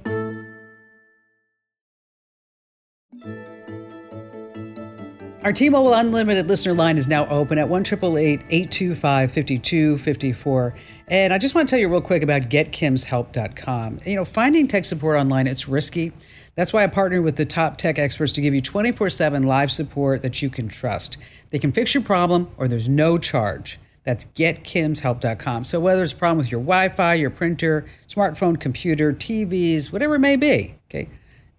Our 5.43 5.55
T-Mobile 5.55 5.95
Unlimited 5.95 6.49
listener 6.49 6.75
line 6.75 6.99
is 6.99 7.09
now 7.09 7.27
open 7.29 7.57
at 7.57 7.67
1 7.67 7.81
825 7.81 9.33
5254. 9.33 10.75
And 11.09 11.33
I 11.33 11.39
just 11.39 11.55
want 11.55 11.67
to 11.67 11.73
tell 11.73 11.81
you 11.81 11.89
real 11.89 12.03
quick 12.03 12.23
about 12.23 12.43
getkimshelp.com. 12.43 14.01
You 14.05 14.17
know, 14.17 14.25
finding 14.27 14.69
tech 14.69 14.85
support 14.85 15.19
online, 15.19 15.47
it's 15.47 15.67
risky. 15.67 16.13
That's 16.57 16.75
why 16.75 16.85
I 16.85 16.89
partnered 16.89 17.25
with 17.25 17.37
the 17.37 17.47
top 17.47 17.79
tech 17.79 17.99
experts 17.99 18.33
to 18.33 18.43
give 18.43 18.53
you 18.53 18.61
24 18.61 19.09
7 19.09 19.45
live 19.45 19.73
support 19.73 20.21
that 20.21 20.43
you 20.43 20.51
can 20.51 20.69
trust. 20.69 21.17
They 21.49 21.59
can 21.59 21.73
fix 21.73 21.95
your 21.95 22.03
problem 22.03 22.51
or 22.59 22.69
there's 22.69 22.91
no 22.91 23.17
charge. 23.17 23.79
That's 24.05 24.25
getkimshelp.com. 24.27 25.65
So 25.65 25.79
whether 25.81 26.03
it's 26.03 26.13
a 26.13 26.17
problem 26.17 26.39
with 26.39 26.51
your 26.51 26.61
Wi-Fi, 26.61 27.15
your 27.15 27.31
printer, 27.31 27.87
smartphone, 28.09 28.59
computer, 28.59 29.13
TVs, 29.13 29.93
whatever 29.93 30.15
it 30.15 30.21
may 30.21 30.37
be, 30.37 30.75
okay, 30.89 31.09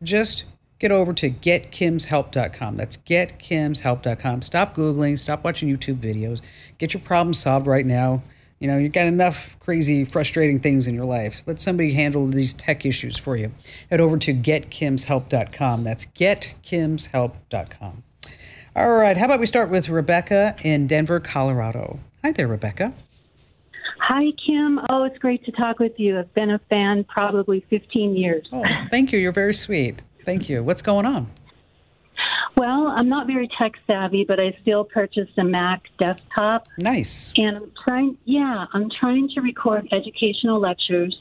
just 0.02 0.46
get 0.80 0.92
over 0.92 1.14
to 1.14 1.30
getkimshelp.com. 1.30 2.78
That's 2.78 2.98
getkimshelp.com. 2.98 4.42
Stop 4.42 4.76
Googling, 4.76 5.20
stop 5.20 5.44
watching 5.44 5.70
YouTube 5.70 6.00
videos. 6.00 6.42
Get 6.80 6.94
your 6.94 7.02
problem 7.02 7.34
solved 7.34 7.68
right 7.68 7.86
now. 7.86 8.24
You 8.60 8.68
know, 8.68 8.78
you've 8.78 8.94
got 8.94 9.08
enough 9.08 9.58
crazy, 9.60 10.06
frustrating 10.06 10.60
things 10.60 10.88
in 10.88 10.94
your 10.94 11.06
life. 11.06 11.44
Let 11.48 11.60
somebody 11.60 11.94
handle 11.94 12.28
these 12.28 12.54
tech 12.54 12.86
issues 12.86 13.18
for 13.18 13.36
you. 13.36 13.52
Head 13.90 14.00
over 14.00 14.18
to 14.18 14.34
getkimshelp.com. 14.34 15.84
That's 15.84 16.06
getkimshelp.com. 16.06 18.04
All 18.76 18.90
right, 18.90 19.18
how 19.18 19.26
about 19.26 19.40
we 19.40 19.48
start 19.48 19.70
with 19.70 19.90
Rebecca 19.90 20.56
in 20.64 20.88
Denver, 20.88 21.20
Colorado? 21.20 22.00
Hi 22.24 22.32
there, 22.32 22.48
Rebecca. 22.48 22.94
Hi, 24.00 24.26
Kim. 24.46 24.80
Oh, 24.90 25.04
it's 25.06 25.18
great 25.18 25.44
to 25.46 25.52
talk 25.52 25.80
with 25.80 26.00
you. 26.00 26.20
I've 26.20 26.34
been 26.36 26.52
a 26.52 26.60
fan 26.70 27.04
probably 27.06 27.66
15 27.70 28.16
years. 28.16 28.48
Oh, 28.52 28.64
thank 28.92 29.12
you. 29.12 29.18
You're 29.18 29.32
very 29.32 29.54
sweet. 29.54 30.04
Thank 30.24 30.48
you. 30.48 30.64
What's 30.64 30.84
going 30.84 31.08
on? 31.08 31.32
Well, 32.58 32.88
I'm 32.90 33.10
not 33.10 33.26
very 33.26 33.50
tech 33.58 33.74
savvy, 33.88 34.24
but 34.24 34.40
I 34.40 34.56
still 34.62 34.84
purchased 34.84 35.36
a 35.38 35.44
Mac 35.44 35.82
desktop. 35.98 36.68
Nice. 36.78 37.34
And 37.38 37.58
I'm 37.58 37.72
trying, 37.84 38.18
yeah, 38.26 38.66
I'm 38.74 38.90
trying 39.00 39.30
to 39.30 39.42
record 39.42 39.88
educational 39.92 40.60
lectures. 40.60 41.18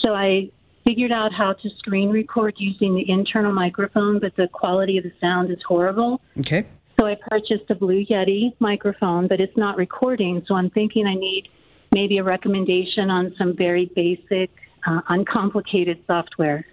So 0.00 0.12
I 0.14 0.50
figured 0.84 1.12
out 1.12 1.32
how 1.32 1.54
to 1.54 1.70
screen 1.78 2.10
record 2.10 2.54
using 2.58 2.94
the 2.94 3.08
internal 3.08 3.52
microphone, 3.52 4.18
but 4.18 4.36
the 4.36 4.48
quality 4.48 4.98
of 4.98 5.04
the 5.04 5.12
sound 5.22 5.50
is 5.50 5.62
horrible. 5.66 6.20
Okay. 6.40 6.66
So 7.04 7.08
I 7.08 7.16
purchased 7.16 7.68
a 7.68 7.74
Blue 7.74 8.02
Yeti 8.06 8.54
microphone, 8.60 9.28
but 9.28 9.38
it's 9.38 9.58
not 9.58 9.76
recording. 9.76 10.42
So 10.48 10.54
I'm 10.54 10.70
thinking 10.70 11.06
I 11.06 11.12
need 11.12 11.50
maybe 11.92 12.16
a 12.16 12.24
recommendation 12.24 13.10
on 13.10 13.34
some 13.36 13.54
very 13.54 13.90
basic, 13.94 14.50
uh, 14.86 15.02
uncomplicated 15.10 15.98
software. 16.06 16.64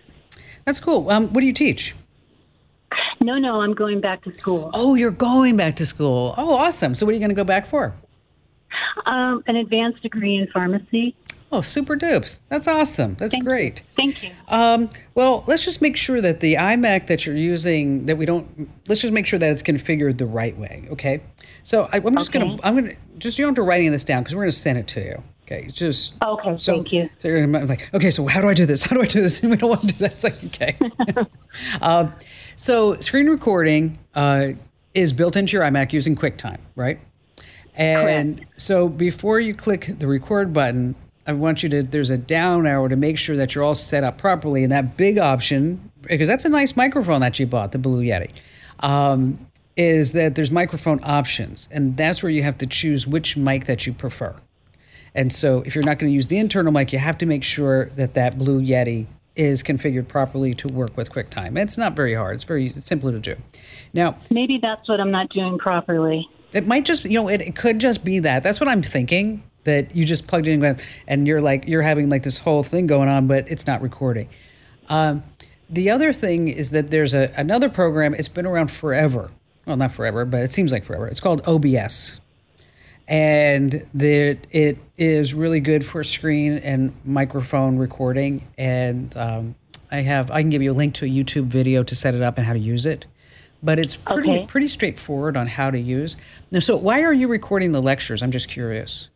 That's 0.63 0.79
cool. 0.79 1.09
Um, 1.09 1.33
what 1.33 1.41
do 1.41 1.47
you 1.47 1.51
teach? 1.51 1.93
No, 3.19 3.37
no, 3.39 3.59
I'm 3.59 3.73
going 3.73 3.99
back 3.99 4.23
to 4.23 4.33
school. 4.33 4.71
Oh, 4.73 4.95
you're 4.95 5.11
going 5.11 5.57
back 5.57 5.75
to 5.75 5.85
school. 5.85 6.33
Oh, 6.37 6.55
awesome. 6.55 6.95
So, 6.95 7.05
what 7.05 7.11
are 7.11 7.15
you 7.15 7.19
going 7.19 7.27
to 7.27 7.35
go 7.35 7.43
back 7.43 7.67
for? 7.67 7.93
Um, 9.07 9.43
an 9.47 9.57
advanced 9.57 10.01
degree 10.01 10.37
in 10.37 10.47
pharmacy. 10.53 11.13
Oh, 11.53 11.59
super 11.59 11.97
dupes. 11.97 12.39
That's 12.47 12.67
awesome. 12.67 13.15
That's 13.15 13.33
Thank 13.33 13.43
great. 13.43 13.79
You. 13.79 13.85
Thank 13.97 14.23
you. 14.23 14.31
Um, 14.47 14.89
well, 15.15 15.43
let's 15.47 15.65
just 15.65 15.81
make 15.81 15.97
sure 15.97 16.21
that 16.21 16.39
the 16.39 16.55
iMac 16.55 17.07
that 17.07 17.25
you're 17.25 17.35
using, 17.35 18.05
that 18.05 18.17
we 18.17 18.25
don't, 18.25 18.69
let's 18.87 19.01
just 19.01 19.13
make 19.13 19.25
sure 19.25 19.37
that 19.37 19.51
it's 19.51 19.61
configured 19.61 20.17
the 20.17 20.25
right 20.25 20.57
way. 20.57 20.87
Okay. 20.91 21.21
So 21.63 21.89
I, 21.91 21.97
am 21.97 22.15
just 22.15 22.29
okay. 22.29 22.39
going 22.39 22.57
to, 22.57 22.65
I'm 22.65 22.77
going 22.77 22.95
to, 22.95 22.95
just, 23.17 23.37
you 23.37 23.43
don't 23.43 23.49
have 23.49 23.63
to 23.63 23.63
writing 23.63 23.91
this 23.91 24.05
down 24.05 24.23
because 24.23 24.33
we're 24.33 24.43
going 24.43 24.51
to 24.51 24.57
send 24.57 24.79
it 24.79 24.87
to 24.87 25.01
you. 25.01 25.23
Okay, 25.51 25.65
it's 25.65 25.73
just 25.73 26.13
okay. 26.23 26.55
So, 26.55 26.75
thank 26.75 26.93
you. 26.93 27.09
So 27.19 27.27
you're 27.27 27.45
like, 27.45 27.93
okay, 27.93 28.09
so 28.09 28.25
how 28.25 28.39
do 28.39 28.47
I 28.47 28.53
do 28.53 28.65
this? 28.65 28.83
How 28.83 28.95
do 28.95 29.01
I 29.01 29.05
do 29.05 29.21
this? 29.21 29.41
we 29.41 29.57
don't 29.57 29.69
want 29.69 29.81
to 29.81 29.87
do 29.87 29.95
that. 29.95 30.13
It's 30.13 30.23
like, 30.23 30.41
okay. 30.45 30.77
um, 31.81 32.13
so 32.55 32.95
screen 32.95 33.27
recording 33.27 33.99
uh, 34.15 34.49
is 34.93 35.11
built 35.11 35.35
into 35.35 35.53
your 35.53 35.63
iMac 35.63 35.91
using 35.91 36.15
QuickTime, 36.15 36.59
right? 36.75 37.01
And 37.75 38.37
Correct. 38.37 38.61
so 38.61 38.87
before 38.87 39.41
you 39.41 39.53
click 39.53 39.93
the 39.99 40.07
record 40.07 40.53
button, 40.53 40.95
I 41.27 41.33
want 41.33 41.63
you 41.63 41.69
to. 41.69 41.83
There's 41.83 42.09
a 42.09 42.17
down 42.17 42.65
arrow 42.65 42.87
to 42.87 42.95
make 42.95 43.17
sure 43.17 43.35
that 43.37 43.53
you're 43.53 43.63
all 43.63 43.75
set 43.75 44.03
up 44.03 44.17
properly. 44.17 44.63
And 44.63 44.71
that 44.71 44.97
big 44.97 45.19
option, 45.19 45.91
because 46.01 46.27
that's 46.27 46.45
a 46.45 46.49
nice 46.49 46.75
microphone 46.75 47.21
that 47.21 47.39
you 47.39 47.45
bought, 47.45 47.71
the 47.71 47.77
Blue 47.77 48.03
Yeti. 48.03 48.31
Um, 48.79 49.47
is 49.77 50.11
that 50.11 50.35
there's 50.35 50.51
microphone 50.51 50.99
options, 51.03 51.69
and 51.71 51.95
that's 51.95 52.21
where 52.21 52.29
you 52.29 52.43
have 52.43 52.57
to 52.57 52.67
choose 52.67 53.07
which 53.07 53.37
mic 53.37 53.65
that 53.65 53.87
you 53.87 53.93
prefer. 53.93 54.35
And 55.15 55.31
so, 55.31 55.61
if 55.65 55.75
you're 55.75 55.83
not 55.83 55.97
going 55.97 56.09
to 56.09 56.13
use 56.13 56.27
the 56.27 56.37
internal 56.37 56.71
mic, 56.71 56.91
you 56.91 56.99
have 56.99 57.17
to 57.19 57.25
make 57.25 57.43
sure 57.43 57.85
that 57.95 58.13
that 58.15 58.37
Blue 58.37 58.61
Yeti 58.61 59.07
is 59.35 59.63
configured 59.63 60.07
properly 60.07 60.53
to 60.55 60.67
work 60.67 60.97
with 60.97 61.11
QuickTime. 61.11 61.57
It's 61.57 61.77
not 61.77 61.95
very 61.95 62.13
hard. 62.13 62.35
It's 62.35 62.43
very 62.43 62.65
it's 62.65 62.85
simple 62.85 63.11
to 63.11 63.19
do. 63.19 63.35
Now, 63.93 64.17
maybe 64.29 64.59
that's 64.61 64.87
what 64.89 64.99
I'm 64.99 65.11
not 65.11 65.29
doing 65.29 65.57
properly. 65.57 66.27
It 66.53 66.67
might 66.67 66.83
just, 66.83 67.05
you 67.05 67.21
know, 67.21 67.29
it, 67.29 67.41
it 67.41 67.55
could 67.55 67.79
just 67.79 68.03
be 68.03 68.19
that. 68.19 68.43
That's 68.43 68.59
what 68.59 68.67
I'm 68.67 68.83
thinking. 68.83 69.43
That 69.63 69.95
you 69.95 70.05
just 70.05 70.27
plugged 70.27 70.47
in 70.47 70.79
and 71.07 71.27
you're 71.27 71.41
like 71.41 71.67
you're 71.67 71.83
having 71.83 72.09
like 72.09 72.23
this 72.23 72.37
whole 72.37 72.63
thing 72.63 72.87
going 72.87 73.09
on, 73.09 73.27
but 73.27 73.49
it's 73.49 73.67
not 73.67 73.81
recording. 73.81 74.27
Um, 74.89 75.23
the 75.69 75.89
other 75.91 76.13
thing 76.13 76.47
is 76.47 76.71
that 76.71 76.89
there's 76.89 77.13
a 77.13 77.31
another 77.37 77.69
program. 77.69 78.13
It's 78.13 78.27
been 78.27 78.45
around 78.45 78.71
forever. 78.71 79.29
Well, 79.65 79.77
not 79.77 79.91
forever, 79.91 80.25
but 80.25 80.41
it 80.41 80.51
seems 80.51 80.71
like 80.71 80.83
forever. 80.83 81.07
It's 81.07 81.19
called 81.19 81.47
OBS 81.47 82.19
and 83.11 83.85
that 83.93 84.37
it 84.51 84.81
is 84.97 85.33
really 85.33 85.59
good 85.59 85.85
for 85.85 86.01
screen 86.01 86.57
and 86.59 86.93
microphone 87.03 87.77
recording. 87.77 88.47
And 88.57 89.15
um, 89.17 89.55
I 89.91 89.97
have 89.97 90.31
I 90.31 90.41
can 90.41 90.49
give 90.49 90.61
you 90.61 90.71
a 90.71 90.73
link 90.73 90.93
to 90.95 91.05
a 91.05 91.09
YouTube 91.09 91.45
video 91.45 91.83
to 91.83 91.93
set 91.93 92.15
it 92.15 92.21
up 92.21 92.37
and 92.37 92.47
how 92.47 92.53
to 92.53 92.59
use 92.59 92.85
it. 92.85 93.05
But 93.61 93.79
it's 93.79 93.97
pretty 93.97 94.31
okay. 94.31 94.45
pretty 94.47 94.69
straightforward 94.69 95.35
on 95.35 95.47
how 95.47 95.69
to 95.69 95.79
use. 95.79 96.15
Now, 96.49 96.59
so 96.59 96.77
why 96.77 97.01
are 97.01 97.13
you 97.13 97.27
recording 97.27 97.73
the 97.73 97.81
lectures? 97.81 98.23
I'm 98.23 98.31
just 98.31 98.47
curious. 98.47 99.09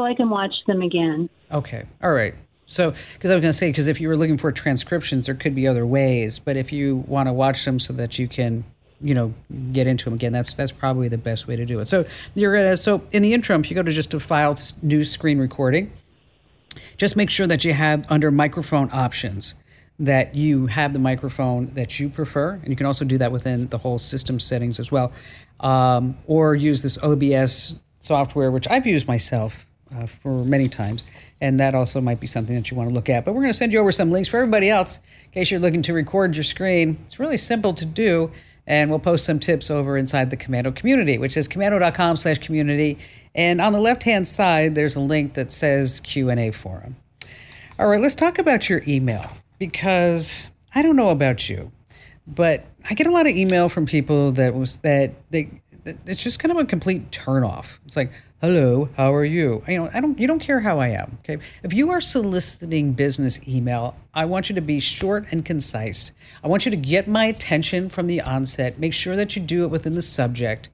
So 0.00 0.06
I 0.06 0.14
can 0.14 0.30
watch 0.30 0.54
them 0.66 0.80
again. 0.80 1.28
Okay, 1.52 1.84
all 2.02 2.12
right. 2.12 2.32
So, 2.64 2.94
because 3.12 3.30
I 3.30 3.34
was 3.34 3.42
going 3.42 3.50
to 3.50 3.52
say, 3.52 3.68
because 3.68 3.86
if 3.86 4.00
you 4.00 4.08
were 4.08 4.16
looking 4.16 4.38
for 4.38 4.50
transcriptions, 4.50 5.26
there 5.26 5.34
could 5.34 5.54
be 5.54 5.68
other 5.68 5.84
ways. 5.84 6.38
But 6.38 6.56
if 6.56 6.72
you 6.72 7.04
want 7.06 7.28
to 7.28 7.34
watch 7.34 7.62
them 7.66 7.78
so 7.78 7.92
that 7.92 8.18
you 8.18 8.26
can 8.26 8.64
you 9.02 9.14
know 9.14 9.34
get 9.72 9.86
into 9.86 10.04
them 10.04 10.12
again 10.12 10.30
that's 10.30 10.52
that's 10.52 10.72
probably 10.72 11.08
the 11.08 11.16
best 11.16 11.46
way 11.46 11.56
to 11.56 11.64
do 11.64 11.80
it 11.80 11.88
so 11.88 12.04
you're 12.34 12.54
gonna 12.54 12.76
so 12.76 13.02
in 13.12 13.22
the 13.22 13.32
interim 13.32 13.62
if 13.62 13.70
you 13.70 13.74
go 13.74 13.82
to 13.82 13.90
just 13.90 14.12
a 14.12 14.20
file 14.20 14.54
new 14.82 15.04
screen 15.04 15.38
recording 15.38 15.90
just 16.98 17.16
make 17.16 17.30
sure 17.30 17.46
that 17.46 17.64
you 17.64 17.72
have 17.72 18.04
under 18.10 18.30
microphone 18.30 18.90
options 18.92 19.54
that 19.98 20.34
you 20.34 20.66
have 20.66 20.92
the 20.92 20.98
microphone 20.98 21.72
that 21.72 21.98
you 21.98 22.10
prefer 22.10 22.60
and 22.62 22.68
you 22.68 22.76
can 22.76 22.84
also 22.84 23.06
do 23.06 23.16
that 23.16 23.32
within 23.32 23.68
the 23.68 23.78
whole 23.78 23.98
system 23.98 24.38
settings 24.38 24.78
as 24.78 24.92
well 24.92 25.10
um, 25.60 26.14
or 26.26 26.54
use 26.54 26.82
this 26.82 26.98
obs 26.98 27.74
software 28.00 28.50
which 28.50 28.68
i've 28.68 28.86
used 28.86 29.08
myself 29.08 29.66
uh, 29.96 30.06
for 30.06 30.44
many 30.44 30.68
times 30.68 31.04
and 31.40 31.58
that 31.58 31.74
also 31.74 32.00
might 32.00 32.20
be 32.20 32.26
something 32.26 32.54
that 32.54 32.70
you 32.70 32.76
want 32.76 32.88
to 32.88 32.94
look 32.94 33.08
at 33.08 33.24
but 33.24 33.32
we're 33.32 33.42
going 33.42 33.52
to 33.52 33.56
send 33.56 33.72
you 33.72 33.78
over 33.78 33.92
some 33.92 34.10
links 34.10 34.28
for 34.28 34.38
everybody 34.38 34.68
else 34.68 35.00
in 35.24 35.30
case 35.32 35.50
you're 35.50 35.60
looking 35.60 35.82
to 35.82 35.92
record 35.92 36.36
your 36.36 36.44
screen 36.44 36.98
it's 37.04 37.18
really 37.18 37.38
simple 37.38 37.74
to 37.74 37.84
do 37.84 38.30
and 38.70 38.88
we'll 38.88 39.00
post 39.00 39.24
some 39.24 39.40
tips 39.40 39.68
over 39.68 39.96
inside 39.96 40.30
the 40.30 40.36
Komando 40.36 40.72
community, 40.72 41.18
which 41.18 41.36
is 41.36 41.48
komando.com 41.48 42.16
slash 42.16 42.38
community. 42.38 42.98
And 43.34 43.60
on 43.60 43.72
the 43.72 43.80
left-hand 43.80 44.28
side, 44.28 44.76
there's 44.76 44.94
a 44.94 45.00
link 45.00 45.34
that 45.34 45.50
says 45.50 45.98
Q&A 46.00 46.52
forum. 46.52 46.94
All 47.80 47.88
right, 47.88 48.00
let's 48.00 48.14
talk 48.14 48.38
about 48.38 48.68
your 48.68 48.82
email 48.86 49.28
because 49.58 50.50
I 50.72 50.82
don't 50.82 50.94
know 50.94 51.08
about 51.08 51.48
you, 51.48 51.72
but 52.28 52.64
I 52.88 52.94
get 52.94 53.08
a 53.08 53.10
lot 53.10 53.26
of 53.26 53.34
email 53.34 53.68
from 53.68 53.86
people 53.86 54.30
that 54.32 54.54
was 54.54 54.76
that 54.78 55.14
they 55.30 55.50
it's 55.84 56.22
just 56.22 56.38
kind 56.38 56.52
of 56.52 56.58
a 56.58 56.64
complete 56.64 57.10
turnoff. 57.10 57.78
It's 57.86 57.96
like, 57.96 58.12
hello, 58.40 58.88
how 58.96 59.14
are 59.14 59.24
you? 59.24 59.62
You 59.68 59.78
know, 59.78 59.90
I 59.92 60.00
don't 60.00 60.18
you 60.18 60.26
don't 60.26 60.40
care 60.40 60.60
how 60.60 60.80
I 60.80 60.88
am. 60.88 61.18
Okay. 61.20 61.42
If 61.62 61.72
you 61.72 61.90
are 61.90 62.00
soliciting 62.00 62.92
business 62.92 63.38
email, 63.46 63.94
I 64.14 64.24
want 64.24 64.48
you 64.48 64.54
to 64.54 64.60
be 64.60 64.80
short 64.80 65.26
and 65.30 65.44
concise. 65.44 66.12
I 66.42 66.48
want 66.48 66.64
you 66.64 66.70
to 66.70 66.76
get 66.76 67.06
my 67.06 67.26
attention 67.26 67.88
from 67.88 68.06
the 68.06 68.20
onset. 68.22 68.78
Make 68.78 68.94
sure 68.94 69.16
that 69.16 69.36
you 69.36 69.42
do 69.42 69.64
it 69.64 69.68
within 69.68 69.94
the 69.94 70.02
subject. 70.02 70.68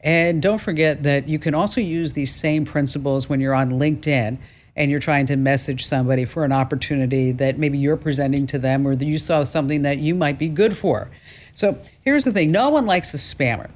And 0.00 0.42
don't 0.42 0.60
forget 0.60 1.02
that 1.04 1.26
you 1.26 1.38
can 1.38 1.54
also 1.54 1.80
use 1.80 2.12
these 2.12 2.34
same 2.34 2.64
principles 2.64 3.28
when 3.28 3.40
you're 3.40 3.54
on 3.54 3.72
LinkedIn 3.72 4.38
and 4.76 4.90
you're 4.90 5.00
trying 5.00 5.26
to 5.26 5.36
message 5.36 5.86
somebody 5.86 6.26
for 6.26 6.44
an 6.44 6.52
opportunity 6.52 7.32
that 7.32 7.58
maybe 7.58 7.78
you're 7.78 7.96
presenting 7.96 8.46
to 8.48 8.58
them 8.58 8.86
or 8.86 8.94
that 8.94 9.06
you 9.06 9.18
saw 9.18 9.42
something 9.42 9.82
that 9.82 9.98
you 9.98 10.14
might 10.14 10.38
be 10.38 10.48
good 10.48 10.76
for. 10.76 11.10
So 11.54 11.78
here's 12.02 12.24
the 12.24 12.32
thing 12.32 12.52
no 12.52 12.68
one 12.68 12.84
likes 12.84 13.14
a 13.14 13.16
spammer. 13.16 13.70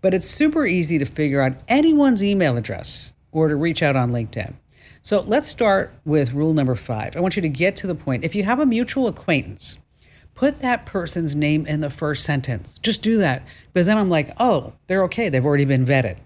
But 0.00 0.14
it's 0.14 0.26
super 0.26 0.66
easy 0.66 0.98
to 0.98 1.04
figure 1.04 1.40
out 1.40 1.54
anyone's 1.68 2.22
email 2.22 2.56
address 2.56 3.12
or 3.32 3.48
to 3.48 3.56
reach 3.56 3.82
out 3.82 3.96
on 3.96 4.12
LinkedIn. 4.12 4.54
So 5.02 5.20
let's 5.20 5.46
start 5.46 5.94
with 6.04 6.32
rule 6.32 6.52
number 6.52 6.74
five. 6.74 7.16
I 7.16 7.20
want 7.20 7.36
you 7.36 7.42
to 7.42 7.48
get 7.48 7.76
to 7.76 7.86
the 7.86 7.94
point. 7.94 8.24
If 8.24 8.34
you 8.34 8.42
have 8.42 8.58
a 8.58 8.66
mutual 8.66 9.06
acquaintance, 9.06 9.78
put 10.34 10.60
that 10.60 10.86
person's 10.86 11.36
name 11.36 11.66
in 11.66 11.80
the 11.80 11.90
first 11.90 12.24
sentence. 12.24 12.78
Just 12.82 13.02
do 13.02 13.18
that 13.18 13.44
because 13.72 13.86
then 13.86 13.98
I'm 13.98 14.10
like, 14.10 14.34
oh, 14.38 14.72
they're 14.86 15.04
okay. 15.04 15.28
They've 15.28 15.44
already 15.44 15.64
been 15.64 15.84
vetted. 15.84 16.16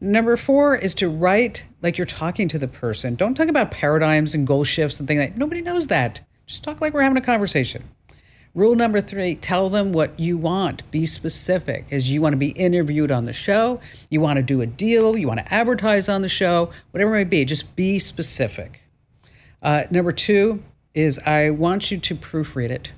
Number 0.00 0.36
four 0.36 0.76
is 0.76 0.94
to 0.96 1.08
write 1.08 1.66
like 1.82 1.96
you're 1.96 2.06
talking 2.06 2.48
to 2.48 2.58
the 2.58 2.68
person. 2.68 3.14
Don't 3.14 3.34
talk 3.34 3.48
about 3.48 3.70
paradigms 3.70 4.34
and 4.34 4.46
goal 4.46 4.62
shifts 4.62 5.00
and 5.00 5.08
things 5.08 5.20
like 5.20 5.36
nobody 5.36 5.62
knows 5.62 5.86
that. 5.86 6.20
Just 6.46 6.62
talk 6.62 6.80
like 6.80 6.92
we're 6.92 7.02
having 7.02 7.16
a 7.16 7.22
conversation. 7.22 7.82
Rule 8.56 8.74
number 8.74 9.02
three 9.02 9.34
tell 9.34 9.68
them 9.68 9.92
what 9.92 10.18
you 10.18 10.38
want. 10.38 10.90
Be 10.90 11.04
specific. 11.04 11.84
As 11.90 12.10
you 12.10 12.22
want 12.22 12.32
to 12.32 12.38
be 12.38 12.52
interviewed 12.52 13.10
on 13.12 13.26
the 13.26 13.34
show, 13.34 13.80
you 14.08 14.22
want 14.22 14.38
to 14.38 14.42
do 14.42 14.62
a 14.62 14.66
deal, 14.66 15.14
you 15.14 15.28
want 15.28 15.40
to 15.40 15.52
advertise 15.52 16.08
on 16.08 16.22
the 16.22 16.28
show, 16.30 16.70
whatever 16.90 17.14
it 17.16 17.18
may 17.18 17.24
be, 17.24 17.44
just 17.44 17.76
be 17.76 17.98
specific. 17.98 18.80
Uh, 19.62 19.84
number 19.90 20.10
two 20.10 20.62
is 20.94 21.18
I 21.18 21.50
want 21.50 21.90
you 21.90 21.98
to 21.98 22.14
proofread 22.14 22.70
it, 22.70 22.92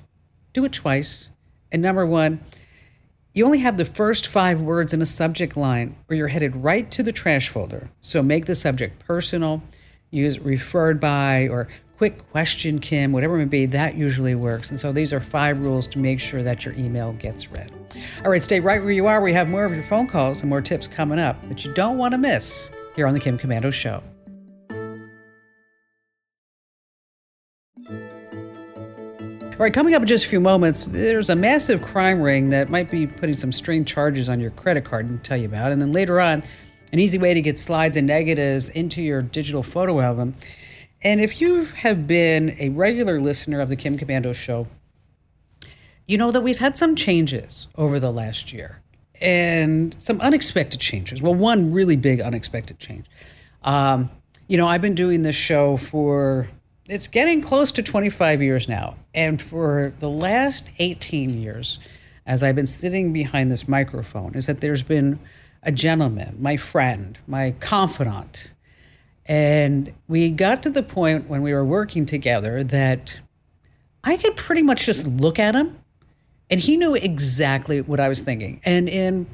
do 0.53 0.63
it 0.63 0.71
twice. 0.71 1.29
And 1.73 1.81
number 1.81 2.05
one, 2.05 2.39
you 3.33 3.45
only 3.45 3.59
have 3.59 3.75
the 3.75 3.83
first 3.83 4.27
five 4.27 4.61
words 4.61 4.93
in 4.93 5.01
a 5.01 5.05
subject 5.05 5.57
line, 5.57 5.97
or 6.09 6.15
you're 6.15 6.29
headed 6.29 6.55
right 6.55 6.89
to 6.91 7.03
the 7.03 7.11
trash 7.11 7.49
folder. 7.49 7.89
So 7.99 8.23
make 8.23 8.45
the 8.45 8.55
subject 8.55 9.05
personal, 9.05 9.61
use 10.09 10.39
referred 10.39 11.01
by, 11.01 11.49
or 11.49 11.67
quick 11.99 12.31
question, 12.31 12.79
Kim, 12.79 13.11
whatever 13.11 13.35
it 13.35 13.39
may 13.39 13.45
be, 13.45 13.65
that 13.65 13.93
usually 13.93 14.33
works. 14.33 14.69
And 14.69 14.79
so 14.79 14.93
these 14.93 15.11
are 15.11 15.19
five 15.19 15.59
rules 15.59 15.85
to 15.87 15.99
make 15.99 16.21
sure 16.21 16.41
that 16.41 16.63
your 16.63 16.73
email 16.75 17.11
gets 17.11 17.51
read. 17.51 17.73
All 18.23 18.31
right, 18.31 18.41
stay 18.41 18.61
right 18.61 18.81
where 18.81 18.93
you 18.93 19.07
are. 19.07 19.19
We 19.19 19.33
have 19.33 19.49
more 19.49 19.65
of 19.65 19.73
your 19.73 19.83
phone 19.83 20.07
calls 20.07 20.39
and 20.39 20.49
more 20.49 20.61
tips 20.61 20.87
coming 20.87 21.19
up 21.19 21.45
that 21.49 21.65
you 21.65 21.73
don't 21.73 21.97
want 21.97 22.13
to 22.13 22.17
miss 22.17 22.71
here 22.95 23.05
on 23.05 23.13
The 23.13 23.19
Kim 23.19 23.37
Komando 23.37 23.73
Show. 23.73 24.01
All 29.51 29.65
right, 29.65 29.73
coming 29.73 29.93
up 29.93 30.01
in 30.01 30.07
just 30.07 30.23
a 30.23 30.29
few 30.29 30.39
moments, 30.39 30.85
there's 30.85 31.27
a 31.27 31.35
massive 31.35 31.81
crime 31.81 32.21
ring 32.21 32.49
that 32.51 32.69
might 32.69 32.89
be 32.89 33.07
putting 33.07 33.35
some 33.35 33.51
strange 33.51 33.89
charges 33.89 34.29
on 34.29 34.39
your 34.39 34.51
credit 34.51 34.85
card 34.85 35.05
and 35.09 35.21
tell 35.21 35.35
you 35.35 35.47
about. 35.47 35.73
And 35.73 35.81
then 35.81 35.91
later 35.91 36.21
on, 36.21 36.43
an 36.93 36.99
easy 36.99 37.17
way 37.17 37.33
to 37.33 37.41
get 37.41 37.59
slides 37.59 37.97
and 37.97 38.07
negatives 38.07 38.69
into 38.69 39.01
your 39.01 39.21
digital 39.21 39.63
photo 39.63 39.99
album. 39.99 40.33
And 41.01 41.21
if 41.21 41.39
you 41.39 41.65
have 41.65 42.07
been 42.07 42.55
a 42.59 42.69
regular 42.69 43.19
listener 43.19 43.61
of 43.61 43.69
the 43.69 43.75
Kim 43.75 43.97
Komando 43.97 44.35
Show, 44.35 44.67
you 46.07 46.17
know 46.17 46.31
that 46.31 46.41
we've 46.41 46.59
had 46.59 46.75
some 46.75 46.95
changes 46.95 47.67
over 47.75 47.99
the 47.99 48.11
last 48.11 48.51
year 48.51 48.81
and 49.21 49.95
some 49.99 50.19
unexpected 50.21 50.79
changes. 50.79 51.21
Well, 51.21 51.35
one 51.35 51.71
really 51.71 51.95
big 51.95 52.21
unexpected 52.21 52.79
change. 52.79 53.05
Um, 53.63 54.09
you 54.47 54.57
know, 54.57 54.67
I've 54.67 54.81
been 54.81 54.95
doing 54.95 55.21
this 55.21 55.35
show 55.35 55.77
for 55.77 56.47
it's 56.87 57.07
getting 57.07 57.41
close 57.41 57.71
to 57.73 57.83
25 57.83 58.41
years 58.41 58.67
now. 58.67 58.95
And 59.13 59.41
for 59.41 59.93
the 59.99 60.09
last 60.09 60.71
18 60.79 61.39
years, 61.39 61.77
as 62.25 62.41
I've 62.41 62.55
been 62.55 62.67
sitting 62.67 63.13
behind 63.13 63.51
this 63.51 63.67
microphone, 63.67 64.33
is 64.33 64.47
that 64.47 64.59
there's 64.59 64.83
been 64.83 65.19
a 65.61 65.71
gentleman, 65.71 66.37
my 66.39 66.57
friend, 66.57 67.17
my 67.27 67.51
confidant. 67.59 68.51
And 69.29 69.93
we 70.07 70.31
got 70.31 70.63
to 70.63 70.71
the 70.71 70.81
point 70.81 71.29
when 71.29 71.43
we 71.43 71.53
were 71.53 71.63
working 71.63 72.07
together 72.07 72.63
that 72.63 73.19
I 74.03 74.17
could 74.17 74.35
pretty 74.35 74.63
much 74.63 74.87
just 74.87 75.05
look 75.05 75.37
at 75.37 75.53
him 75.53 75.77
and 76.49 76.59
he 76.59 76.77
knew 76.77 76.95
exactly 76.95 77.81
what 77.81 77.99
I 77.99 78.09
was 78.09 78.21
thinking. 78.21 78.59
And 78.65 78.89
in 78.89 79.27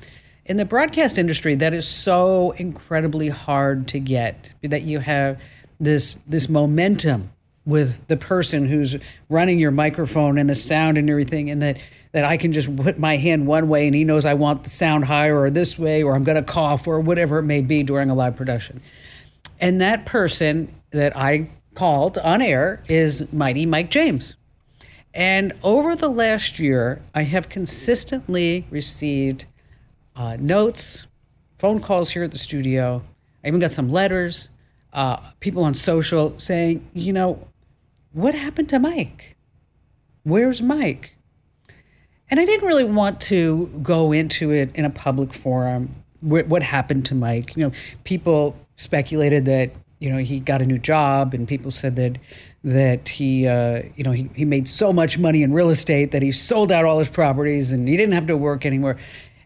in 0.45 0.57
the 0.57 0.65
broadcast 0.65 1.17
industry, 1.17 1.55
that 1.55 1.73
is 1.73 1.87
so 1.87 2.51
incredibly 2.51 3.29
hard 3.29 3.87
to 3.87 3.99
get 3.99 4.53
that 4.63 4.81
you 4.81 4.99
have 4.99 5.39
this 5.79 6.19
this 6.27 6.49
momentum 6.49 7.31
with 7.65 8.05
the 8.07 8.17
person 8.17 8.67
who's 8.67 8.97
running 9.29 9.59
your 9.59 9.71
microphone 9.71 10.37
and 10.37 10.49
the 10.49 10.55
sound 10.55 10.97
and 10.97 11.09
everything 11.09 11.49
and 11.49 11.61
that 11.61 11.79
that 12.11 12.25
I 12.25 12.35
can 12.35 12.51
just 12.51 12.75
put 12.75 12.99
my 12.99 13.15
hand 13.15 13.47
one 13.47 13.69
way 13.69 13.87
and 13.87 13.95
he 13.95 14.03
knows 14.03 14.25
I 14.25 14.33
want 14.33 14.65
the 14.65 14.69
sound 14.69 15.05
higher 15.05 15.39
or 15.39 15.49
this 15.49 15.79
way 15.79 16.03
or 16.03 16.15
I'm 16.15 16.25
going 16.25 16.35
to 16.35 16.43
cough 16.43 16.85
or 16.85 16.99
whatever 16.99 17.39
it 17.39 17.43
may 17.43 17.61
be 17.61 17.81
during 17.81 18.09
a 18.09 18.13
live 18.13 18.35
production. 18.35 18.81
And 19.59 19.81
that 19.81 20.05
person 20.05 20.73
that 20.91 21.15
I 21.15 21.49
called 21.73 22.17
on 22.17 22.41
air 22.41 22.81
is 22.87 23.31
Mighty 23.31 23.65
Mike 23.65 23.89
James. 23.89 24.35
And 25.13 25.53
over 25.63 25.95
the 25.95 26.09
last 26.09 26.59
year, 26.59 27.01
I 27.13 27.23
have 27.23 27.47
consistently 27.47 28.65
received 28.69 29.45
uh, 30.15 30.37
notes, 30.39 31.07
phone 31.57 31.79
calls 31.79 32.11
here 32.11 32.23
at 32.23 32.31
the 32.31 32.37
studio. 32.37 33.01
I 33.43 33.47
even 33.47 33.59
got 33.59 33.71
some 33.71 33.91
letters, 33.91 34.49
uh, 34.91 35.17
people 35.39 35.63
on 35.63 35.73
social 35.73 36.37
saying, 36.39 36.85
you 36.93 37.13
know, 37.13 37.47
what 38.11 38.33
happened 38.33 38.69
to 38.69 38.79
Mike? 38.79 39.35
Where's 40.23 40.61
Mike? 40.61 41.15
And 42.29 42.39
I 42.39 42.45
didn't 42.45 42.65
really 42.65 42.85
want 42.85 43.21
to 43.21 43.67
go 43.83 44.11
into 44.11 44.51
it 44.51 44.75
in 44.75 44.83
a 44.83 44.89
public 44.89 45.33
forum. 45.33 46.03
What, 46.21 46.47
what 46.47 46.63
happened 46.63 47.05
to 47.07 47.15
Mike? 47.15 47.55
You 47.55 47.65
know, 47.65 47.71
people 48.03 48.55
speculated 48.77 49.45
that 49.45 49.71
you 49.99 50.09
know 50.09 50.17
he 50.17 50.39
got 50.39 50.61
a 50.61 50.65
new 50.65 50.77
job, 50.77 51.33
and 51.33 51.47
people 51.47 51.71
said 51.71 51.95
that 51.95 52.17
that 52.63 53.07
he 53.07 53.47
uh, 53.47 53.83
you 53.95 54.03
know 54.03 54.11
he, 54.11 54.29
he 54.35 54.45
made 54.45 54.67
so 54.67 54.91
much 54.91 55.17
money 55.17 55.43
in 55.43 55.53
real 55.53 55.69
estate 55.69 56.11
that 56.11 56.21
he 56.21 56.31
sold 56.31 56.71
out 56.71 56.85
all 56.85 56.99
his 56.99 57.09
properties 57.09 57.71
and 57.71 57.87
he 57.87 57.95
didn't 57.95 58.13
have 58.13 58.27
to 58.27 58.37
work 58.37 58.65
anymore. 58.65 58.97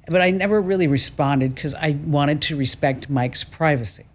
But 0.08 0.22
I 0.22 0.32
never 0.32 0.60
really 0.60 0.88
responded 0.88 1.54
because 1.54 1.76
I 1.76 1.92
wanted 2.04 2.42
to 2.44 2.56
respect 2.56 3.10
Mike's 3.10 3.44
privacy. 3.44 4.06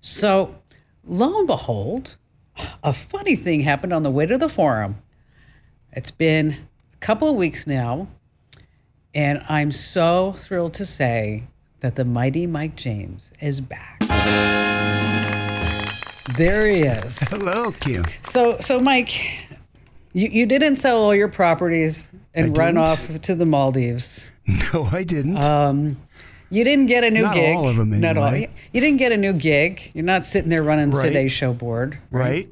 So, 0.00 0.56
lo 1.04 1.38
and 1.38 1.46
behold, 1.46 2.16
a 2.82 2.92
funny 2.92 3.36
thing 3.36 3.60
happened 3.60 3.92
on 3.92 4.02
the 4.02 4.10
way 4.10 4.26
to 4.26 4.38
the 4.38 4.48
forum. 4.48 4.96
It's 5.92 6.10
been 6.10 6.56
a 6.94 6.96
couple 6.98 7.28
of 7.28 7.36
weeks 7.36 7.66
now, 7.66 8.08
and 9.14 9.44
I'm 9.48 9.70
so 9.70 10.32
thrilled 10.32 10.74
to 10.74 10.86
say 10.86 11.44
that 11.80 11.96
the 11.96 12.04
mighty 12.04 12.46
Mike 12.46 12.76
James 12.76 13.30
is 13.40 13.60
back. 13.60 13.98
There 16.36 16.66
he 16.68 16.82
is. 16.82 17.18
Hello, 17.28 17.72
Kim. 17.72 18.04
So, 18.22 18.58
so 18.60 18.78
Mike, 18.80 19.10
you, 20.12 20.28
you 20.28 20.46
didn't 20.46 20.76
sell 20.76 21.02
all 21.02 21.14
your 21.14 21.28
properties 21.28 22.12
and 22.34 22.56
I 22.56 22.62
run 22.62 22.74
didn't. 22.74 22.88
off 22.88 23.20
to 23.22 23.34
the 23.34 23.46
Maldives. 23.46 24.30
No, 24.72 24.84
I 24.90 25.02
didn't. 25.04 25.36
Um, 25.36 25.96
you 26.50 26.64
didn't 26.64 26.86
get 26.86 27.04
a 27.04 27.10
new 27.10 27.22
Not 27.22 27.34
gig. 27.34 27.56
all 27.56 27.68
of 27.68 27.78
'em 27.78 28.00
Not 28.00 28.16
all. 28.16 28.26
anyway. 28.26 28.50
You 28.72 28.80
didn't 28.80 28.98
get 28.98 29.12
a 29.12 29.16
new 29.16 29.32
gig. 29.32 29.90
You're 29.94 30.04
not 30.04 30.24
sitting 30.26 30.50
there 30.50 30.62
running 30.62 30.90
Right. 30.90 31.04
Today's 31.06 31.32
Show 31.32 31.52
board. 31.52 31.98
right? 32.10 32.48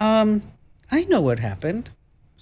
Um, 0.00 0.42
I 0.90 1.04
know 1.04 1.20
what 1.20 1.38
happened. 1.38 1.90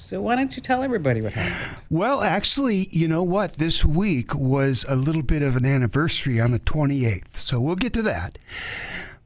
So 0.03 0.21
why 0.21 0.35
don't 0.35 0.55
you 0.57 0.63
tell 0.63 0.83
everybody 0.83 1.23
what 1.23 1.33
happened? 1.33 1.81
Well, 1.89 2.23
actually, 2.23 2.89
you 2.91 3.07
know 3.07 3.23
what? 3.23 3.55
This 3.55 3.85
week 3.85 4.35
was 4.35 4.85
a 4.89 4.97
little 4.97 5.23
bit 5.23 5.43
of 5.43 5.55
an 5.55 5.65
anniversary 5.65 6.41
on 6.41 6.51
the 6.51 6.59
28th. 6.59 7.37
So 7.37 7.61
we'll 7.61 7.77
get 7.77 7.93
to 7.95 8.03
that. 8.03 8.37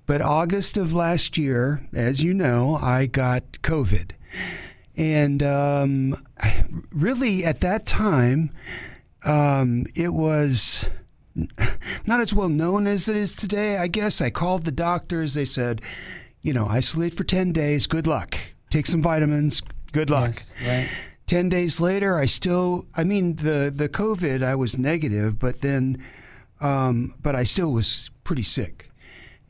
But 0.07 0.21
August 0.21 0.77
of 0.77 0.93
last 0.93 1.39
year, 1.39 1.81
as 1.95 2.23
you 2.23 2.35
know, 2.35 2.79
I 2.81 3.07
got 3.07 3.43
COVID. 3.63 4.11
And 4.99 5.43
um, 5.43 6.15
really, 6.93 7.45
at 7.45 7.61
that 7.61 7.87
time, 7.87 8.51
um, 9.25 9.87
it 9.95 10.13
was 10.13 10.91
not 12.07 12.21
as 12.21 12.35
well 12.35 12.51
known 12.51 12.87
as 12.87 13.09
it 13.09 13.17
is 13.17 13.35
today, 13.35 13.79
I 13.79 13.89
guess. 13.89 14.21
I 14.21 14.29
called 14.29 14.67
the 14.67 14.73
doctors. 14.73 15.33
They 15.33 15.47
said, 15.47 15.81
you 16.43 16.53
know, 16.53 16.67
isolate 16.67 17.15
for 17.15 17.25
10 17.25 17.53
days. 17.53 17.87
Good 17.87 18.07
luck. 18.07 18.37
Take 18.69 18.87
some 18.87 19.03
vitamins. 19.03 19.63
Good 19.97 20.11
luck. 20.11 20.43
Right. 20.67 20.89
10 21.27 21.49
days 21.49 21.81
later, 21.81 22.19
I 22.19 22.27
still, 22.27 22.87
I 22.95 23.03
mean, 23.03 23.37
the, 23.37 23.73
the 23.75 23.89
COVID, 23.89 24.45
I 24.45 24.55
was 24.55 24.79
negative, 24.79 25.39
but 25.39 25.63
then, 25.63 26.05
um, 26.61 27.15
but 27.23 27.35
I 27.35 27.45
still 27.45 27.73
was 27.73 28.11
pretty 28.23 28.43
sick. 28.43 28.91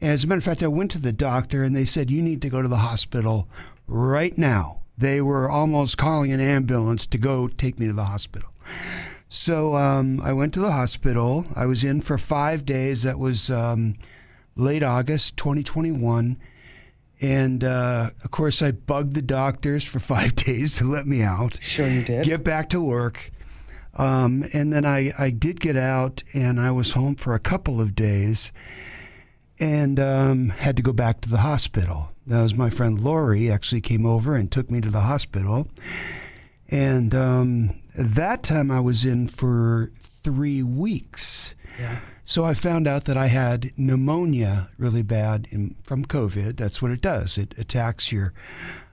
As 0.01 0.23
a 0.23 0.27
matter 0.27 0.39
of 0.39 0.45
fact, 0.45 0.63
I 0.63 0.69
went 0.69 0.93
to 0.93 0.99
the 0.99 1.13
doctor 1.13 1.65
and 1.65 1.75
they 1.75 1.85
said, 1.85 2.11
you 2.11 2.23
need 2.23 2.41
to 2.43 2.49
go 2.49 2.63
to 2.63 2.69
the 2.69 2.77
hospital 2.77 3.49
right 3.89 4.39
now. 4.39 4.83
They 4.97 5.21
were 5.21 5.51
almost 5.51 5.99
calling 5.99 6.33
an 6.33 6.41
ambulance 6.41 7.07
to 7.09 7.19
go 7.19 7.49
take 7.49 7.79
me 7.79 7.89
to 7.89 7.93
the 7.93 8.05
hospital. 8.05 8.49
So 9.29 9.75
um, 9.75 10.21
I 10.23 10.33
went 10.33 10.55
to 10.55 10.61
the 10.61 10.73
hospital. 10.73 11.45
I 11.57 11.67
was 11.67 11.85
in 11.85 12.01
for 12.01 12.19
five 12.19 12.65
days. 12.65 13.03
That 13.03 13.19
was 13.19 13.51
um, 13.51 13.97
late 14.55 14.83
August 14.85 15.37
2021. 15.37 16.39
And 17.21 17.65
uh, 17.65 18.11
of 18.25 18.31
course, 18.31 18.61
I 18.63 18.73
bugged 18.73 19.15
the 19.15 19.23
doctors 19.23 19.85
for 19.85 19.99
five 20.15 20.35
days 20.35 20.77
to 20.79 20.85
let 20.85 21.07
me 21.07 21.23
out, 21.23 21.59
Sure 21.63 21.87
you 21.89 22.03
did. 22.03 22.25
get 22.25 22.45
back 22.45 22.69
to 22.71 22.81
work. 22.81 23.31
Um, 23.99 24.45
and 24.53 24.73
then 24.73 24.85
I, 24.85 25.13
I 25.19 25.31
did 25.31 25.59
get 25.61 25.77
out 25.77 26.23
and 26.35 26.61
I 26.61 26.71
was 26.71 26.93
home 26.93 27.15
for 27.15 27.35
a 27.35 27.39
couple 27.39 27.81
of 27.81 27.95
days 27.95 28.53
and 29.59 29.99
um, 29.99 30.51
had 30.51 30.77
to 30.77 30.83
go 30.83 30.93
back 30.93 31.23
to 31.23 31.31
the 31.31 31.39
hospital. 31.39 32.11
That 32.27 32.43
was 32.43 32.55
my 32.55 32.69
friend 32.69 33.01
Lori 33.01 33.51
actually 33.51 33.81
came 33.81 34.05
over 34.05 34.37
and 34.37 34.53
took 34.53 34.71
me 34.71 34.83
to 34.83 34.91
the 34.91 35.01
hospital. 35.01 35.69
And 36.71 37.15
um, 37.15 37.81
that 37.99 38.43
time 38.43 38.71
I 38.71 38.81
was 38.81 39.07
in 39.07 39.29
for 39.29 39.91
three 40.23 40.63
weeks. 40.63 41.55
Yeah. 41.81 42.01
So 42.29 42.45
I 42.45 42.55
found 42.55 42.89
out 42.89 43.05
that 43.05 43.17
I 43.17 43.29
had 43.29 43.71
pneumonia 43.77 44.69
really 44.79 45.03
bad 45.03 45.47
in, 45.53 45.77
from 45.85 46.05
COVID. 46.05 46.57
That's 46.57 46.83
what 46.83 46.91
it 46.91 47.01
does. 47.01 47.39
It 47.39 47.55
attacks 47.57 48.11
your 48.11 48.35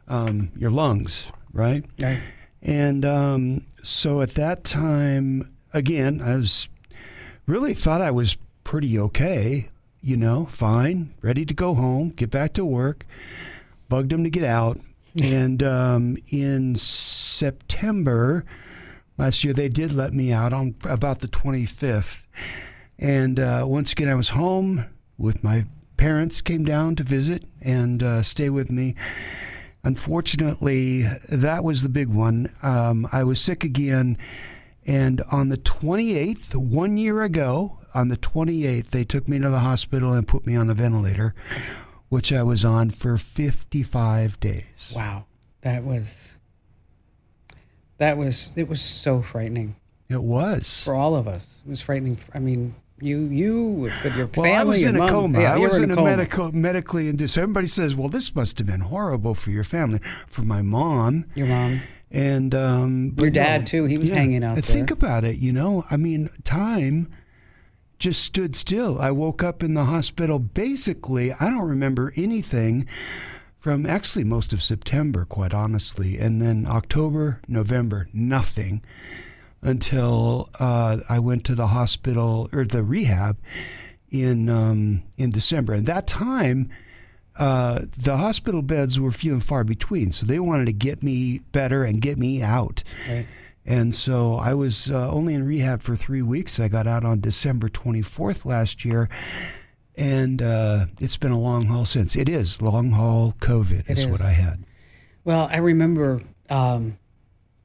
um, 0.07 0.51
your 0.55 0.69
lungs, 0.69 1.25
right? 1.51 1.83
Right. 1.99 2.21
And 2.61 3.03
um, 3.03 3.65
so 3.81 4.21
at 4.21 4.35
that 4.35 4.63
time, 4.63 5.51
again, 5.73 6.21
I 6.23 6.35
was 6.35 6.69
really 7.47 7.73
thought 7.73 8.01
I 8.01 8.11
was 8.11 8.37
pretty 8.63 8.99
okay, 8.99 9.69
you 9.99 10.15
know, 10.15 10.45
fine, 10.45 11.15
ready 11.23 11.43
to 11.43 11.55
go 11.55 11.73
home, 11.73 12.09
get 12.09 12.29
back 12.29 12.53
to 12.53 12.63
work. 12.63 13.03
Bugged 13.89 14.11
them 14.11 14.23
to 14.23 14.29
get 14.29 14.43
out. 14.43 14.79
and 15.21 15.63
um, 15.63 16.17
in 16.29 16.75
September 16.75 18.45
last 19.17 19.43
year, 19.43 19.53
they 19.53 19.69
did 19.69 19.91
let 19.91 20.13
me 20.13 20.31
out 20.31 20.53
on 20.53 20.75
about 20.83 21.19
the 21.19 21.27
25th. 21.27 22.23
And 22.99 23.39
uh, 23.39 23.65
once 23.67 23.91
again, 23.91 24.07
I 24.09 24.15
was 24.15 24.29
home 24.29 24.85
with 25.17 25.43
my 25.43 25.65
parents, 25.97 26.41
came 26.41 26.63
down 26.63 26.95
to 26.97 27.03
visit 27.03 27.43
and 27.61 28.01
uh, 28.03 28.23
stay 28.23 28.49
with 28.49 28.71
me. 28.71 28.95
Unfortunately, 29.83 31.03
that 31.29 31.63
was 31.63 31.83
the 31.83 31.89
big 31.89 32.07
one. 32.07 32.49
Um, 32.61 33.07
I 33.11 33.23
was 33.23 33.39
sick 33.41 33.63
again. 33.63 34.17
And 34.85 35.21
on 35.31 35.49
the 35.49 35.57
28th, 35.57 36.55
one 36.55 36.97
year 36.97 37.21
ago, 37.21 37.79
on 37.93 38.09
the 38.09 38.17
28th, 38.17 38.87
they 38.91 39.03
took 39.03 39.27
me 39.27 39.39
to 39.39 39.49
the 39.49 39.59
hospital 39.59 40.13
and 40.13 40.27
put 40.27 40.45
me 40.45 40.55
on 40.55 40.67
the 40.67 40.73
ventilator, 40.73 41.35
which 42.09 42.33
I 42.33 42.43
was 42.43 42.65
on 42.65 42.89
for 42.89 43.17
55 43.17 44.39
days. 44.39 44.93
Wow. 44.95 45.25
That 45.61 45.83
was 45.83 46.37
that 47.97 48.17
was 48.17 48.51
it 48.55 48.67
was 48.67 48.81
so 48.81 49.21
frightening 49.21 49.75
It 50.09 50.23
was. 50.23 50.83
for 50.83 50.93
all 50.93 51.15
of 51.15 51.27
us. 51.27 51.61
It 51.65 51.69
was 51.69 51.79
frightening. 51.81 52.17
I 52.33 52.39
mean, 52.39 52.75
you 53.03 53.19
you 53.25 53.91
but 54.01 54.15
your 54.15 54.27
Well, 54.35 54.45
family 54.45 54.53
I 54.55 54.63
was 54.63 54.83
in 54.83 54.95
a 54.95 55.07
coma. 55.07 55.41
yeah, 55.41 55.53
I 55.53 55.57
was 55.57 55.77
in 55.79 55.91
a 55.91 55.95
coma. 55.95 56.09
medical, 56.09 56.51
medically 56.51 57.07
induced. 57.09 57.37
Everybody 57.37 57.67
says, 57.67 57.95
"Well, 57.95 58.09
this 58.09 58.33
must 58.35 58.57
have 58.57 58.67
been 58.67 58.81
horrible 58.81 59.35
for 59.35 59.51
your 59.51 59.63
family." 59.63 59.99
For 60.27 60.41
my 60.41 60.61
mom, 60.61 61.25
Your 61.35 61.47
mom. 61.47 61.81
And 62.11 62.53
um, 62.53 63.15
Your 63.17 63.31
dad, 63.31 63.61
no, 63.61 63.65
too, 63.65 63.85
he 63.85 63.97
was 63.97 64.11
hanging 64.11 64.43
out 64.43 64.53
there. 64.53 64.61
Think 64.61 64.91
about 64.91 65.23
it. 65.23 65.37
You 65.37 65.51
know, 65.51 65.83
I 65.89 65.97
mean, 65.97 66.29
time 66.43 67.09
just 67.97 68.21
stood 68.21 68.55
still. 68.55 68.99
I 68.99 69.09
woke 69.11 69.41
up 69.41 69.63
in 69.63 69.73
the 69.73 69.85
hospital. 69.85 70.37
Basically, 70.37 71.33
I 71.33 71.49
don't 71.49 71.67
remember 71.67 72.13
anything 72.15 72.87
from 73.59 73.85
actually 73.87 74.25
most 74.25 74.53
of 74.53 74.61
September, 74.61 75.25
quite 75.25 75.53
honestly, 75.53 76.19
and 76.19 76.41
then 76.41 76.65
October, 76.67 77.39
November, 77.47 78.07
nothing 78.13 78.83
until 79.63 80.49
uh, 80.59 80.97
I 81.09 81.19
went 81.19 81.45
to 81.45 81.55
the 81.55 81.67
hospital 81.67 82.49
or 82.53 82.65
the 82.65 82.83
rehab 82.83 83.37
in 84.09 84.49
um, 84.49 85.03
in 85.17 85.31
December. 85.31 85.73
And 85.73 85.85
that 85.87 86.05
time, 86.07 86.69
uh, 87.37 87.81
the 87.97 88.17
hospital 88.17 88.61
beds 88.61 88.99
were 88.99 89.11
few 89.11 89.33
and 89.33 89.43
far 89.43 89.63
between, 89.63 90.11
so 90.11 90.25
they 90.25 90.39
wanted 90.39 90.65
to 90.65 90.73
get 90.73 91.01
me 91.01 91.39
better 91.51 91.83
and 91.83 92.01
get 92.01 92.17
me 92.17 92.43
out. 92.43 92.83
Right. 93.09 93.25
And 93.65 93.95
so 93.95 94.35
I 94.35 94.53
was 94.53 94.91
uh, 94.91 95.09
only 95.09 95.33
in 95.33 95.45
rehab 95.45 95.81
for 95.81 95.95
three 95.95 96.21
weeks. 96.21 96.59
I 96.59 96.67
got 96.67 96.85
out 96.85 97.05
on 97.05 97.21
December 97.21 97.69
24th 97.69 98.43
last 98.43 98.83
year. 98.83 99.07
And 99.97 100.41
uh, 100.41 100.87
it's 100.99 101.15
been 101.15 101.31
a 101.31 101.39
long 101.39 101.67
haul 101.67 101.85
since. 101.85 102.15
It 102.15 102.27
is 102.27 102.61
long 102.61 102.91
haul 102.91 103.35
COVID, 103.39 103.89
is, 103.89 103.99
is. 103.99 104.07
what 104.07 104.21
I 104.21 104.31
had. 104.31 104.65
Well, 105.23 105.47
I 105.51 105.57
remember 105.57 106.21
um 106.49 106.97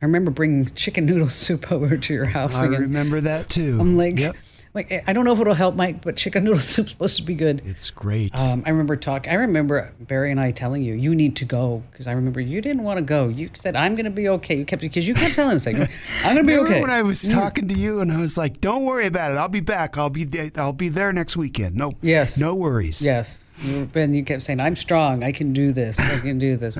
I 0.00 0.04
remember 0.04 0.30
bringing 0.30 0.66
chicken 0.74 1.06
noodle 1.06 1.28
soup 1.28 1.70
over 1.72 1.96
to 1.96 2.14
your 2.14 2.26
house 2.26 2.56
I 2.56 2.66
again. 2.66 2.80
remember 2.82 3.20
that 3.22 3.48
too. 3.48 3.78
I'm 3.80 3.96
like, 3.96 4.18
Yep. 4.18 4.36
like 4.74 5.02
I 5.08 5.12
don't 5.14 5.24
know 5.24 5.32
if 5.32 5.40
it'll 5.40 5.54
help, 5.54 5.74
Mike, 5.74 6.02
but 6.02 6.16
chicken 6.16 6.44
noodle 6.44 6.58
soup's 6.74 6.92
supposed 6.92 7.16
to 7.16 7.22
be 7.22 7.34
good. 7.34 7.62
It's 7.64 7.90
great. 7.90 8.36
Um, 8.38 8.62
I 8.66 8.70
remember 8.70 8.96
talk. 8.96 9.26
I 9.26 9.34
remember 9.34 9.90
Barry 9.98 10.30
and 10.30 10.38
I 10.38 10.50
telling 10.52 10.82
you 10.82 10.94
you 10.94 11.14
need 11.16 11.34
to 11.36 11.44
go 11.46 11.82
because 11.90 12.06
I 12.06 12.12
remember 12.12 12.38
you 12.40 12.60
didn't 12.60 12.84
want 12.84 12.98
to 12.98 13.02
go. 13.02 13.28
You 13.28 13.50
said 13.54 13.74
I'm 13.74 13.96
going 13.96 14.04
to 14.04 14.10
be 14.10 14.28
okay. 14.28 14.56
You 14.58 14.64
kept 14.66 14.82
because 14.82 15.08
you 15.08 15.14
kept 15.14 15.34
telling 15.34 15.56
us 15.56 15.66
like 15.66 15.76
I'm 15.76 15.86
going 16.34 16.36
to 16.36 16.42
be 16.44 16.52
Remember 16.52 16.70
okay. 16.70 16.80
when 16.82 16.90
I 16.90 17.02
was 17.02 17.26
talking 17.28 17.66
to 17.66 17.74
you 17.74 18.00
and 18.00 18.12
I 18.12 18.20
was 18.20 18.36
like, 18.36 18.60
"Don't 18.60 18.84
worry 18.84 19.06
about 19.06 19.32
it. 19.32 19.38
I'll 19.38 19.48
be 19.48 19.60
back. 19.60 19.96
I'll 19.98 20.10
be 20.10 20.24
there. 20.24 20.50
I'll 20.56 20.72
be 20.74 20.90
there 20.90 21.12
next 21.12 21.36
weekend. 21.36 21.74
No, 21.74 21.94
Yes. 22.02 22.38
no 22.38 22.54
worries. 22.54 23.00
Yes, 23.02 23.48
you 23.62 23.86
Ben. 23.86 24.12
You 24.14 24.22
kept 24.22 24.42
saying 24.42 24.60
I'm 24.60 24.76
strong. 24.76 25.24
I 25.24 25.32
can 25.32 25.52
do 25.54 25.72
this. 25.72 25.98
I 25.98 26.20
can 26.20 26.38
do 26.38 26.56
this. 26.56 26.78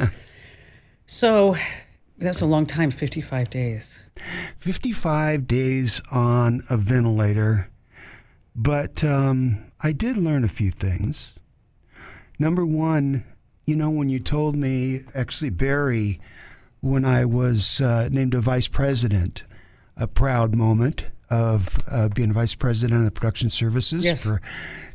so 1.07 1.57
that's 2.19 2.41
a 2.41 2.47
long 2.47 2.67
time. 2.67 2.91
55 2.91 3.51
days. 3.51 3.99
55 4.59 5.47
days 5.47 6.01
on 6.11 6.63
a 6.69 6.77
ventilator, 6.77 7.71
but 8.57 9.05
um, 9.05 9.65
I 9.81 9.93
did 9.93 10.17
learn 10.17 10.45
a 10.45 10.49
few 10.49 10.71
things. 10.71 11.35
Number 12.39 12.67
one, 12.67 13.25
you 13.65 13.75
know, 13.77 13.91
when 13.91 14.09
you 14.09 14.19
told 14.21 14.57
me, 14.57 15.01
actually, 15.15 15.51
Barry, 15.51 16.21
when 16.81 17.05
I 17.05 17.25
was 17.25 17.81
uh, 17.81 18.09
named 18.11 18.35
a 18.35 18.41
vice 18.41 18.69
president, 18.69 19.43
a 19.97 20.07
proud 20.07 20.55
moment 20.55 21.07
of 21.31 21.77
uh, 21.91 22.09
being 22.09 22.33
vice 22.33 22.55
president 22.55 23.07
of 23.07 23.15
production 23.15 23.51
services 23.51 24.05
Yes. 24.05 24.23
for 24.25 24.41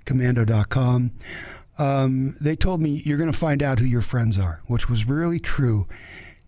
komando.com. 0.05 1.12
Um, 1.77 2.36
they 2.41 2.55
told 2.55 2.81
me 2.81 3.01
you're 3.05 3.17
going 3.17 3.31
to 3.31 3.38
find 3.38 3.62
out 3.63 3.79
who 3.79 3.86
your 3.86 4.01
friends 4.01 4.38
are, 4.39 4.62
which 4.67 4.89
was 4.89 5.07
really 5.07 5.39
true. 5.39 5.88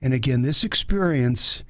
And 0.01 0.13
again, 0.13 0.41
this 0.41 0.63
experience, 0.63 1.63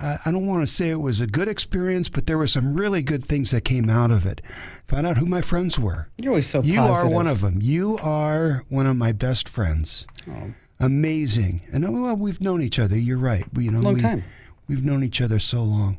I 0.00 0.18
I 0.24 0.30
don't 0.30 0.46
want 0.46 0.66
to 0.66 0.72
say 0.72 0.90
it 0.90 1.00
was 1.00 1.20
a 1.20 1.26
good 1.26 1.48
experience, 1.48 2.08
but 2.08 2.26
there 2.26 2.38
were 2.38 2.46
some 2.46 2.74
really 2.74 3.02
good 3.02 3.24
things 3.24 3.50
that 3.50 3.62
came 3.64 3.88
out 3.90 4.10
of 4.10 4.26
it. 4.26 4.40
Found 4.88 5.06
out 5.06 5.18
who 5.18 5.26
my 5.26 5.42
friends 5.42 5.78
were. 5.78 6.08
You're 6.16 6.32
always 6.32 6.48
so 6.48 6.62
You 6.62 6.80
are 6.80 7.08
one 7.08 7.26
of 7.26 7.40
them. 7.40 7.60
You 7.60 7.98
are 7.98 8.64
one 8.68 8.86
of 8.86 8.96
my 8.96 9.12
best 9.12 9.48
friends. 9.48 10.06
Oh, 10.28 10.54
Amazing. 10.80 11.62
And 11.72 11.84
uh, 11.84 11.90
well, 11.90 12.16
we've 12.16 12.40
known 12.40 12.62
each 12.62 12.78
other. 12.78 12.96
You're 12.96 13.18
right. 13.18 13.44
We, 13.52 13.64
you 13.64 13.70
know, 13.70 13.80
Long 13.80 13.94
we, 13.94 14.00
time. 14.00 14.24
We've 14.68 14.84
known 14.84 15.02
each 15.02 15.20
other 15.20 15.38
so 15.38 15.62
long. 15.62 15.98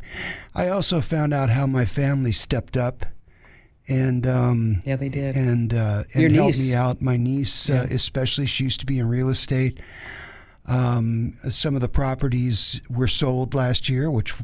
I 0.55 0.69
also 0.69 1.01
found 1.01 1.33
out 1.33 1.49
how 1.49 1.65
my 1.67 1.85
family 1.85 2.31
stepped 2.31 2.77
up 2.77 3.05
and 3.89 4.27
um, 4.27 4.81
yeah, 4.85 4.95
they 4.95 5.09
did. 5.09 5.35
and 5.35 5.73
uh, 5.73 6.03
Your 6.13 6.27
and 6.27 6.35
helped 6.35 6.57
niece. 6.57 6.69
me 6.69 6.75
out. 6.75 7.01
My 7.01 7.17
niece, 7.17 7.69
uh, 7.69 7.87
especially, 7.89 8.45
she 8.45 8.63
used 8.63 8.79
to 8.81 8.85
be 8.85 8.99
in 8.99 9.09
real 9.09 9.29
estate. 9.29 9.79
Um, 10.69 11.35
some 11.49 11.73
of 11.73 11.81
the 11.81 11.89
properties 11.89 12.79
were 12.91 13.07
sold 13.07 13.55
last 13.55 13.89
year, 13.89 14.11
which 14.11 14.35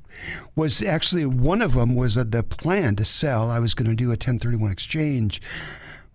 was 0.55 0.81
actually 0.81 1.27
one 1.27 1.61
of 1.61 1.75
them 1.75 1.93
was 1.93 2.15
the 2.15 2.43
plan 2.43 2.95
to 2.95 3.05
sell. 3.05 3.51
I 3.51 3.59
was 3.59 3.75
going 3.75 3.89
to 3.89 3.95
do 3.95 4.07
a 4.07 4.17
1031 4.17 4.71
exchange, 4.71 5.39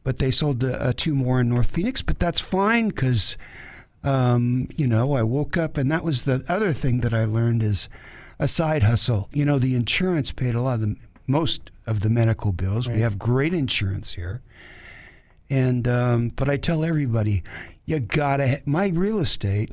but 0.02 0.18
they 0.18 0.32
sold 0.32 0.64
uh, 0.64 0.92
two 0.96 1.14
more 1.14 1.40
in 1.40 1.48
North 1.48 1.70
Phoenix. 1.70 2.02
But 2.02 2.18
that's 2.18 2.40
fine 2.40 2.88
because, 2.88 3.38
um, 4.02 4.68
you 4.74 4.88
know, 4.88 5.12
I 5.12 5.22
woke 5.22 5.56
up 5.56 5.76
and 5.76 5.92
that 5.92 6.02
was 6.02 6.24
the 6.24 6.44
other 6.48 6.72
thing 6.72 7.02
that 7.02 7.14
I 7.14 7.24
learned 7.24 7.62
is 7.62 7.88
a 8.40 8.48
side 8.48 8.82
hustle. 8.82 9.28
You 9.32 9.44
know, 9.44 9.60
the 9.60 9.76
insurance 9.76 10.32
paid 10.32 10.56
a 10.56 10.60
lot 10.60 10.74
of 10.74 10.80
the 10.80 10.96
most 11.28 11.70
of 11.86 12.00
the 12.00 12.10
medical 12.10 12.50
bills. 12.50 12.90
We 12.90 13.00
have 13.00 13.16
great 13.16 13.54
insurance 13.54 14.14
here. 14.14 14.42
And 15.48 15.86
um, 15.86 16.28
but 16.30 16.48
I 16.48 16.56
tell 16.56 16.84
everybody, 16.84 17.44
you 17.86 18.00
gotta. 18.00 18.60
My 18.66 18.88
real 18.88 19.18
estate 19.18 19.72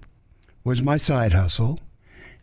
was 0.67 0.84
my 0.84 0.97
side 0.97 1.32
hustle, 1.32 1.80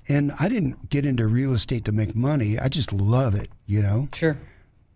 and 0.09 0.33
I 0.41 0.49
didn't 0.49 0.89
get 0.89 1.05
into 1.05 1.27
real 1.27 1.53
estate 1.53 1.85
to 1.85 1.93
make 1.93 2.17
money. 2.17 2.59
I 2.59 2.69
just 2.69 2.91
love 2.91 3.35
it, 3.35 3.51
you 3.67 3.83
know. 3.83 4.09
sure. 4.15 4.39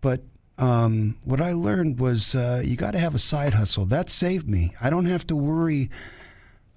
But 0.01 0.23
um, 0.57 1.19
what 1.25 1.39
I 1.39 1.53
learned 1.53 2.01
was 2.01 2.35
uh, 2.35 2.63
you 2.65 2.75
got 2.75 2.93
to 2.93 2.99
have 2.99 3.15
a 3.15 3.19
side 3.19 3.53
hustle. 3.53 3.85
That 3.85 4.09
saved 4.09 4.49
me. 4.49 4.73
I 4.81 4.89
don't 4.89 5.05
have 5.05 5.27
to 5.27 5.37
worry 5.37 5.91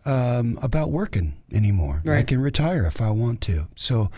um, 0.03 0.59
about 0.61 0.91
working 0.91 1.37
anymore. 1.53 2.01
I 2.19 2.23
can 2.23 2.41
retire 2.41 2.83
if 2.83 2.99
I 2.99 3.11
want 3.11 3.39
to. 3.41 3.67
So 3.77 4.11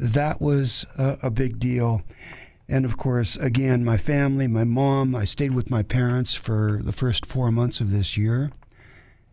that 0.00 0.40
was 0.40 0.86
a, 0.98 1.18
a 1.24 1.30
big 1.30 1.58
deal. 1.58 2.02
And 2.68 2.86
of 2.86 2.96
course, 2.96 3.36
again, 3.36 3.84
my 3.84 3.98
family, 3.98 4.46
my 4.46 4.64
mom, 4.64 5.14
I 5.14 5.24
stayed 5.24 5.52
with 5.52 5.70
my 5.70 5.82
parents 5.82 6.34
for 6.34 6.80
the 6.82 6.92
first 6.92 7.26
four 7.26 7.52
months 7.52 7.80
of 7.80 7.90
this 7.90 8.16
year. 8.16 8.50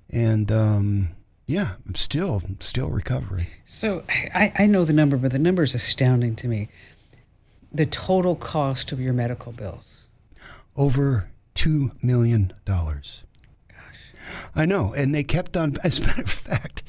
And 0.09 0.51
um, 0.51 1.09
yeah, 1.45 1.73
I'm 1.87 1.95
still, 1.95 2.41
still 2.59 2.89
recovering. 2.89 3.47
So 3.65 4.03
I, 4.09 4.51
I 4.59 4.65
know 4.65 4.85
the 4.85 4.93
number, 4.93 5.17
but 5.17 5.31
the 5.31 5.39
number 5.39 5.63
is 5.63 5.75
astounding 5.75 6.35
to 6.37 6.47
me. 6.47 6.69
The 7.71 7.85
total 7.85 8.35
cost 8.35 8.91
of 8.91 8.99
your 8.99 9.13
medical 9.13 9.51
bills. 9.51 10.01
over 10.75 11.29
two 11.53 11.91
million 12.01 12.53
dollars. 12.65 13.23
Gosh. 13.67 14.13
I 14.55 14.65
know, 14.65 14.93
and 14.93 15.13
they 15.13 15.23
kept 15.23 15.55
on. 15.57 15.77
As 15.83 15.99
a 15.99 16.01
matter 16.01 16.21
of 16.23 16.29
fact, 16.29 16.83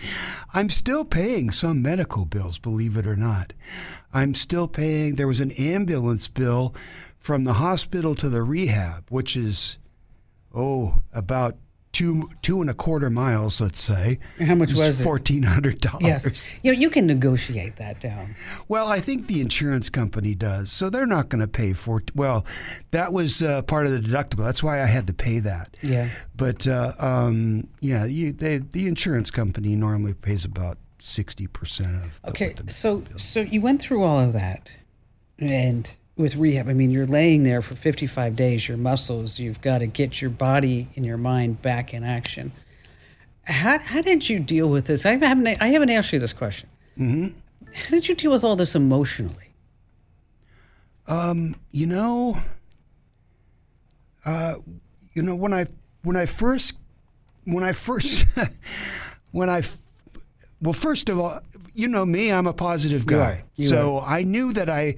I'm 0.53 0.71
still 0.71 1.05
paying 1.05 1.51
some 1.51 1.83
medical 1.83 2.25
bills, 2.25 2.59
believe 2.59 2.97
it 2.97 3.07
or 3.07 3.17
not. 3.17 3.53
I'm 4.13 4.35
still 4.35 4.69
paying. 4.69 5.17
There 5.17 5.27
was 5.29 5.41
an 5.41 5.51
ambulance 5.53 6.29
bill 6.29 6.75
from 7.19 7.45
the 7.45 7.55
hospital 7.55 8.15
to 8.17 8.29
the 8.29 8.43
rehab, 8.43 9.05
which 9.11 9.37
is 9.37 9.79
oh 10.55 10.99
about 11.13 11.57
two 11.95 12.29
two 12.43 12.61
and 12.61 12.69
a 12.69 12.75
quarter 12.75 13.09
miles, 13.09 13.61
let's 13.63 13.81
say. 13.81 14.19
How 14.39 14.55
much 14.55 14.75
was 14.75 15.01
it? 15.01 15.03
Fourteen 15.03 15.45
hundred 15.45 15.81
dollars. 15.81 16.03
Yes. 16.03 16.55
You 16.63 16.73
know, 16.73 16.79
you 16.79 16.91
can 16.91 17.07
negotiate 17.07 17.77
that 17.77 18.01
down. 18.01 18.35
Well, 18.69 18.89
I 18.89 19.01
think 19.01 19.27
the 19.29 19.41
insurance 19.41 19.89
company 19.89 20.35
does, 20.35 20.71
so 20.71 20.91
they're 20.91 21.07
not 21.07 21.31
going 21.31 21.41
to 21.41 21.49
pay 21.49 21.73
for. 21.73 22.03
Well, 22.15 22.45
that 22.91 23.13
was 23.15 23.43
uh, 23.43 23.63
part 23.63 23.87
of 23.87 23.93
the 23.93 24.01
deductible. 24.01 24.45
That's 24.45 24.63
why 24.63 24.83
I 24.83 24.87
had 24.87 25.07
to 25.07 25.15
pay 25.15 25.39
that. 25.39 25.77
Yeah. 25.81 26.11
But 26.37 26.67
uh, 26.67 26.93
um, 26.99 27.69
yeah, 27.81 28.05
you, 28.05 28.33
they, 28.33 28.59
the 28.59 28.87
insurance 28.87 29.31
company 29.31 29.77
normally 29.77 30.13
pays 30.15 30.45
about 30.45 30.77
sixty 30.99 31.47
percent 31.47 31.95
of. 31.97 32.21
the- 32.23 32.29
Okay, 32.31 32.53
the- 32.53 32.71
so 32.73 33.05
so 33.17 33.41
you 33.41 33.61
went 33.63 33.81
through 33.81 34.03
all 34.03 34.19
of 34.19 34.33
that, 34.35 34.69
and 35.39 35.89
with 36.17 36.37
rehab, 36.37 36.69
I 36.69 36.75
mean, 36.75 36.91
you're 36.91 37.07
laying 37.07 37.43
there 37.43 37.61
for 37.63 37.75
55 37.75 38.37
days. 38.37 38.69
Your 38.69 38.77
muscles, 38.77 39.39
you've 39.39 39.61
got 39.61 39.79
to 39.79 39.87
get 39.87 40.21
your 40.21 40.31
body 40.31 40.89
and 40.97 41.05
your 41.05 41.17
mind 41.17 41.61
back 41.61 41.93
in 41.93 42.05
action. 42.05 42.53
How 43.45 43.79
how 43.79 44.01
did 44.01 44.29
you 44.29 44.39
deal 44.41 44.69
with 44.69 44.87
this? 44.87 45.05
I 45.05 45.17
haven't 45.17 45.47
I 45.47 45.67
haven't 45.69 45.91
asked 45.91 46.13
you 46.13 46.19
this 46.19 46.33
question. 46.33 46.69
Mm-hmm. 46.99 47.39
How 47.75 47.91
did 47.91 48.09
you 48.09 48.15
deal 48.15 48.31
with 48.31 48.45
all 48.45 48.57
this 48.57 48.75
emotionally? 48.75 49.55
You 51.73 51.87
know, 51.87 52.41
uh, 54.25 54.55
you 55.15 55.23
know 55.23 55.35
when 55.35 55.53
I 55.53 55.67
when 56.03 56.17
I 56.17 56.27
first 56.27 56.79
when 57.45 57.65
I 57.65 57.73
first 57.73 58.25
when 59.33 59.51
I 59.51 59.63
well 60.65 60.73
first 60.73 61.09
of 61.09 61.21
all, 61.21 61.39
you 61.75 61.89
know 61.89 62.07
me, 62.07 62.33
I'm 62.33 62.47
a 62.47 62.53
positive 62.53 63.05
guy, 63.07 63.45
so 63.69 64.01
I 64.01 64.23
knew 64.23 64.53
that 64.53 64.71
I 64.71 64.97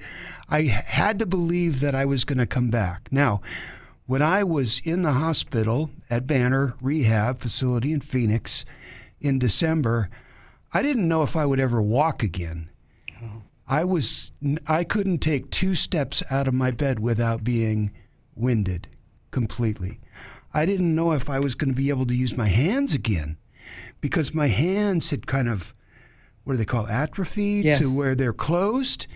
I 0.49 0.61
had 0.63 1.19
to 1.19 1.25
believe 1.25 1.81
that 1.81 1.93
I 1.93 2.05
was 2.05 2.23
going 2.23 2.37
to 2.37 2.45
come 2.45 2.69
back. 2.69 3.09
Now, 3.11 3.41
when 4.05 4.21
I 4.21 4.43
was 4.43 4.79
in 4.85 5.01
the 5.01 5.11
hospital 5.11 5.89
at 6.09 6.25
Banner 6.25 6.73
Rehab 6.81 7.39
Facility 7.41 7.91
in 7.91 7.99
Phoenix 7.99 8.63
in 9.19 9.39
December, 9.39 10.09
I 10.73 10.81
didn't 10.81 11.07
know 11.07 11.23
if 11.23 11.35
I 11.35 11.45
would 11.45 11.59
ever 11.59 11.81
walk 11.81 12.23
again. 12.23 12.69
Oh. 13.21 13.41
I 13.67 13.83
was 13.83 14.31
I 14.67 14.85
couldn't 14.85 15.19
take 15.19 15.51
two 15.51 15.75
steps 15.75 16.23
out 16.31 16.47
of 16.47 16.53
my 16.53 16.71
bed 16.71 16.99
without 16.99 17.43
being 17.43 17.91
winded 18.35 18.87
completely. 19.31 19.99
I 20.53 20.65
didn't 20.65 20.95
know 20.95 21.11
if 21.11 21.29
I 21.29 21.39
was 21.39 21.55
going 21.55 21.73
to 21.73 21.75
be 21.75 21.89
able 21.89 22.05
to 22.05 22.15
use 22.15 22.37
my 22.37 22.47
hands 22.47 22.93
again 22.93 23.37
because 24.01 24.33
my 24.33 24.47
hands 24.47 25.09
had 25.09 25.27
kind 25.27 25.49
of 25.49 25.73
what 26.43 26.53
do 26.53 26.57
they 26.57 26.65
call 26.65 26.87
atrophied 26.87 27.65
Yes. 27.65 27.79
to 27.79 27.93
where 27.95 28.15
they're 28.15 28.33
closed 28.33 29.07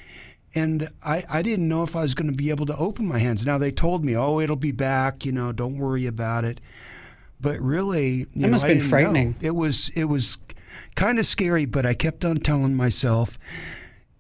and 0.54 0.90
I, 1.06 1.24
I 1.30 1.42
didn't 1.42 1.70
know 1.70 1.84
if 1.84 1.96
I 1.96 2.02
was 2.02 2.14
going 2.14 2.30
to 2.30 2.36
be 2.36 2.50
able 2.50 2.66
to 2.66 2.76
open 2.76 3.06
my 3.08 3.20
hands. 3.20 3.46
Now 3.46 3.58
they 3.58 3.72
told 3.72 4.04
me, 4.04 4.18
"Oh, 4.18 4.42
it'll 4.42 4.58
be 4.58 4.74
back, 4.74 5.26
you 5.26 5.32
know, 5.32 5.54
don't 5.54 5.78
worry 5.78 6.06
about 6.08 6.44
it." 6.44 6.60
But 7.40 7.60
really, 7.62 8.28
you 8.34 8.48
know, 8.48 8.50
must 8.50 8.66
have 8.66 8.78
been 8.78 8.86
frightening. 8.88 9.30
know. 9.30 9.36
It 9.48 9.56
was 9.56 9.90
it 9.96 10.06
was 10.06 10.38
kind 10.96 11.20
of 11.20 11.26
scary, 11.26 11.66
but 11.66 11.86
I 11.86 11.94
kept 11.94 12.26
on 12.26 12.38
telling 12.38 12.76
myself, 12.76 13.40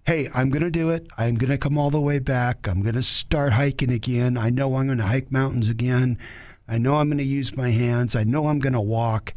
hey, 0.06 0.30
I'm 0.34 0.50
going 0.50 0.63
to 0.63 0.71
do 0.71 0.89
it. 0.89 1.06
I'm 1.17 1.36
going 1.36 1.50
to 1.52 1.58
come 1.58 1.78
all 1.78 1.89
the 1.89 2.00
way 2.00 2.19
back. 2.19 2.65
I'm 2.65 2.82
going 2.82 2.95
to 2.95 3.04
start 3.04 3.52
hiking 3.54 3.91
again. 3.91 4.38
I 4.38 4.50
know 4.50 4.76
I'm 4.76 4.86
going 4.88 4.97
to 5.00 5.04
hike 5.06 5.32
mountains 5.34 5.67
again. 5.69 6.17
I 6.67 6.78
know 6.78 6.95
I'm 6.95 7.10
going 7.10 7.17
to 7.17 7.24
use 7.26 7.58
my 7.58 7.71
hands. 7.71 8.15
I 8.15 8.24
know 8.24 8.47
I'm 8.47 8.60
going 8.60 8.71
to 8.74 8.80
walk. 8.82 9.34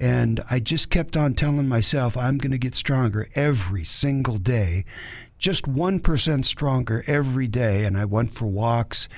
And 0.00 0.40
I 0.50 0.60
just 0.60 0.90
kept 0.90 1.16
on 1.16 1.34
telling 1.34 1.68
myself 1.68 2.16
I'm 2.16 2.38
going 2.38 2.52
to 2.52 2.58
get 2.58 2.74
stronger 2.74 3.28
every 3.34 3.84
single 3.84 4.38
day, 4.38 4.86
just 5.38 5.64
1% 5.64 6.44
stronger 6.44 7.04
every 7.06 7.46
day. 7.46 7.84
And 7.84 7.98
I 7.98 8.06
went 8.06 8.30
for 8.30 8.46
walks 8.46 9.08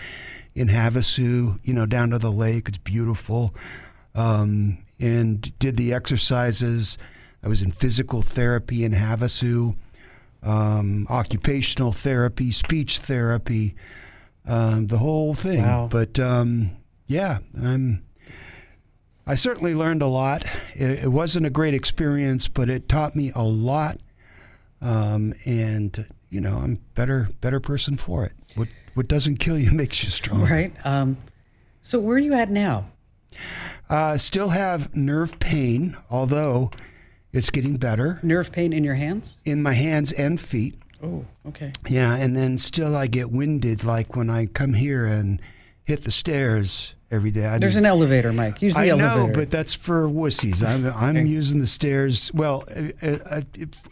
in 0.55 0.69
Havasu, 0.69 1.59
you 1.63 1.73
know, 1.73 1.87
down 1.87 2.11
to 2.11 2.19
the 2.19 2.33
lake. 2.33 2.69
It's 2.69 2.79
beautiful. 2.79 3.55
Um, 4.15 4.79
and 4.99 5.57
did 5.59 5.77
the 5.77 5.95
exercises. 5.95 6.99
I 7.45 7.49
was 7.49 7.63
in 7.63 7.73
physical 7.73 8.21
therapy 8.21 8.85
in 8.85 8.93
Havasu 8.93 9.77
um, 10.43 11.07
occupational 11.09 11.93
therapy, 11.93 12.51
speech 12.51 12.99
therapy, 12.99 13.75
um, 14.47 14.89
the 14.89 14.99
whole 14.99 15.35
thing. 15.35 15.63
Wow. 15.63 15.89
But 15.91 16.19
um, 16.19 16.73
yeah, 17.07 17.39
I'm. 17.61 18.05
I 19.27 19.35
certainly 19.37 19.75
learned 19.75 20.03
a 20.03 20.07
lot. 20.07 20.45
It, 20.75 21.05
it 21.05 21.09
wasn't 21.13 21.47
a 21.47 21.51
great 21.51 21.75
experience, 21.75 22.49
but 22.49 22.69
it 22.69 22.89
taught 22.89 23.15
me 23.15 23.31
a 23.35 23.43
lot. 23.43 23.99
Um, 24.81 25.33
and 25.47 26.07
you 26.31 26.41
know, 26.41 26.57
I'm 26.57 26.79
better 26.95 27.29
better 27.41 27.61
person 27.61 27.97
for 27.97 28.25
it. 28.25 28.33
What 28.57 28.69
what 28.95 29.09
doesn't 29.09 29.37
kill 29.37 29.59
you 29.59 29.71
makes 29.73 30.03
you 30.03 30.11
stronger. 30.11 30.45
Right. 30.53 30.75
Um, 30.85 31.17
so 31.83 31.99
where 32.01 32.17
are 32.17 32.21
you 32.21 32.35
at 32.35 32.51
now? 32.51 32.87
Uh, 33.89 34.17
still 34.17 34.49
have 34.51 34.95
nerve 34.97 35.39
pain, 35.41 35.97
although 36.11 36.71
it's 37.33 37.51
getting 37.51 37.77
better 37.77 38.21
Nerve 38.23 38.53
pain 38.53 38.73
in 38.73 38.85
your 38.85 38.95
hands? 38.95 39.39
in 39.45 39.63
my 39.63 39.73
hands 39.73 40.13
and 40.13 40.41
feet. 40.41 40.79
Oh, 41.03 41.25
okay. 41.49 41.73
Yeah, 41.89 42.15
and 42.15 42.37
then 42.37 42.59
still 42.59 42.95
I 42.95 43.07
get 43.09 43.31
winded 43.33 43.85
like 43.85 44.15
when 44.15 44.31
I 44.31 44.47
come 44.47 44.75
here 44.75 45.05
and 45.07 45.41
hit 45.83 46.03
the 46.03 46.11
stairs 46.13 46.95
every 47.13 47.31
day. 47.31 47.47
I 47.47 47.59
There's 47.59 47.77
mean, 47.77 47.85
an 47.85 47.91
elevator, 47.91 48.33
Mike. 48.33 48.61
Use 48.63 48.75
the 48.75 48.81
I 48.81 48.89
elevator. 48.89 49.27
know, 49.29 49.33
but 49.33 49.51
that's 49.51 49.75
for 49.75 50.09
wussies. 50.09 50.67
I'm 50.67 50.87
I'm 50.87 51.17
Okay. 51.17 51.27
using 51.27 51.61
the 51.61 51.67
stairs. 51.67 52.31
Well, 52.35 52.65
uh, 53.03 53.07
uh, 53.31 53.43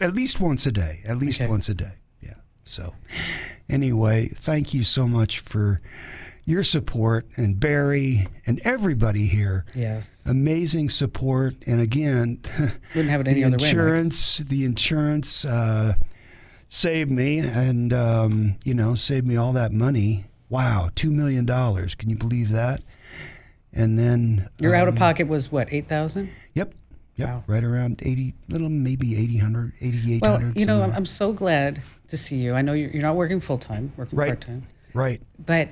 at 0.00 0.14
least 0.14 0.40
once 0.40 0.66
a 0.66 0.72
day. 0.72 1.00
At 1.04 1.18
least 1.18 1.40
Okay. 1.40 1.48
once 1.50 1.68
a 1.68 1.74
day. 1.74 1.92
Yeah. 2.20 2.34
So, 2.64 2.94
anyway, 3.68 4.28
thank 4.34 4.72
you 4.74 4.82
so 4.84 5.06
much 5.06 5.40
for 5.40 5.80
your 6.46 6.64
support 6.64 7.26
and 7.36 7.60
Barry 7.60 8.26
and 8.46 8.60
everybody 8.64 9.26
here. 9.26 9.64
yes. 9.74 10.10
Amazing 10.26 10.90
support, 10.90 11.54
and 11.66 11.80
again, 11.80 12.40
Wouldn't 12.94 13.10
have 13.10 13.20
it 13.20 13.28
any 13.28 13.40
the 13.42 13.44
other 13.44 13.56
way. 13.58 13.64
Mike. 13.64 13.70
insurance, 13.70 14.38
the 14.38 14.64
insurance 14.64 15.44
uh, 15.44 15.94
saved 16.68 17.10
me, 17.10 17.38
and 17.38 17.92
um, 17.92 18.56
you 18.64 18.74
know, 18.74 18.94
saved 18.94 19.26
me 19.28 19.36
all 19.36 19.52
that 19.52 19.72
money. 19.72 20.24
Wow, 20.48 20.88
two 20.96 21.12
million 21.12 21.44
dollars! 21.46 21.94
Can 21.94 22.10
you 22.10 22.16
believe 22.16 22.48
that? 22.50 22.82
And 23.72 23.98
then 23.98 24.48
Your 24.60 24.74
out 24.74 24.88
of 24.88 24.94
um, 24.94 24.98
pocket 24.98 25.28
was 25.28 25.50
what, 25.52 25.72
8000 25.72 26.28
Yep, 26.54 26.74
yep, 27.16 27.28
Wow. 27.28 27.44
right 27.46 27.62
around 27.62 28.02
eighty, 28.04 28.34
little 28.48 28.68
maybe 28.68 29.16
eighty 29.16 29.38
hundred, 29.38 29.72
eighty-eight 29.80 30.22
Well, 30.22 30.42
you 30.54 30.66
know, 30.66 30.82
I'm, 30.82 30.92
I'm 30.92 31.06
so 31.06 31.32
glad 31.32 31.80
to 32.08 32.16
see 32.16 32.36
you. 32.36 32.54
I 32.54 32.62
know 32.62 32.72
you're, 32.72 32.90
you're 32.90 33.02
not 33.02 33.14
working 33.16 33.40
full 33.40 33.58
time, 33.58 33.92
working 33.96 34.18
Right. 34.18 34.28
part 34.28 34.40
time, 34.40 34.66
right. 34.94 35.20
but 35.46 35.68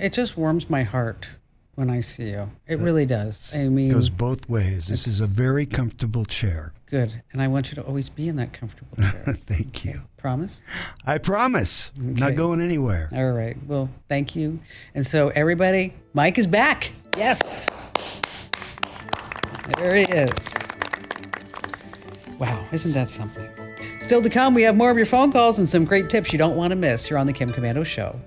it 0.00 0.12
just 0.12 0.36
warms 0.36 0.68
my 0.68 0.82
heart 0.82 1.26
when 1.76 1.88
I 1.88 2.00
see 2.00 2.28
you. 2.30 2.50
It 2.66 2.80
really 2.80 3.06
does. 3.06 3.56
I 3.56 3.68
mean, 3.68 3.90
Goes 3.92 4.10
both 4.10 4.46
ways. 4.50 4.88
This 4.88 5.06
is 5.06 5.20
a 5.20 5.26
very 5.26 5.64
comfortable 5.64 6.26
chair. 6.26 6.74
good. 6.84 7.22
And 7.32 7.40
I 7.40 7.48
want 7.48 7.70
you 7.70 7.76
to 7.76 7.82
always 7.82 8.10
be 8.10 8.28
in 8.28 8.36
that 8.36 8.52
comfortable 8.52 8.98
chair. 8.98 9.34
Thank 9.46 9.82
you. 9.86 10.02
Promise? 10.18 10.62
I 11.06 11.16
promise. 11.16 11.90
Okay. 11.98 12.20
Not 12.20 12.36
going 12.36 12.60
anywhere. 12.60 13.08
All 13.14 13.32
right. 13.32 13.56
Well, 13.66 13.88
thank 14.10 14.36
you. 14.36 14.60
And 14.94 15.04
so, 15.06 15.30
everybody, 15.30 15.94
Mike 16.12 16.36
is 16.38 16.46
back. 16.46 16.92
Yes. 17.16 17.68
There 19.76 19.94
he 19.94 20.02
is. 20.02 20.54
Wow, 22.38 22.64
isn't 22.72 22.92
that 22.92 23.08
something? 23.08 23.48
Still 24.02 24.22
to 24.22 24.30
come, 24.30 24.54
we 24.54 24.62
have 24.62 24.76
more 24.76 24.90
of 24.90 24.96
your 24.96 25.06
phone 25.06 25.32
calls 25.32 25.58
and 25.58 25.68
some 25.68 25.84
great 25.84 26.10
tips 26.10 26.32
you 26.32 26.38
don't 26.38 26.56
want 26.56 26.70
to 26.72 26.76
miss 26.76 27.06
here 27.06 27.16
on 27.16 27.26
the 27.26 27.32
Kim 27.32 27.52
Komando 27.52 27.84
Show. 27.86 28.18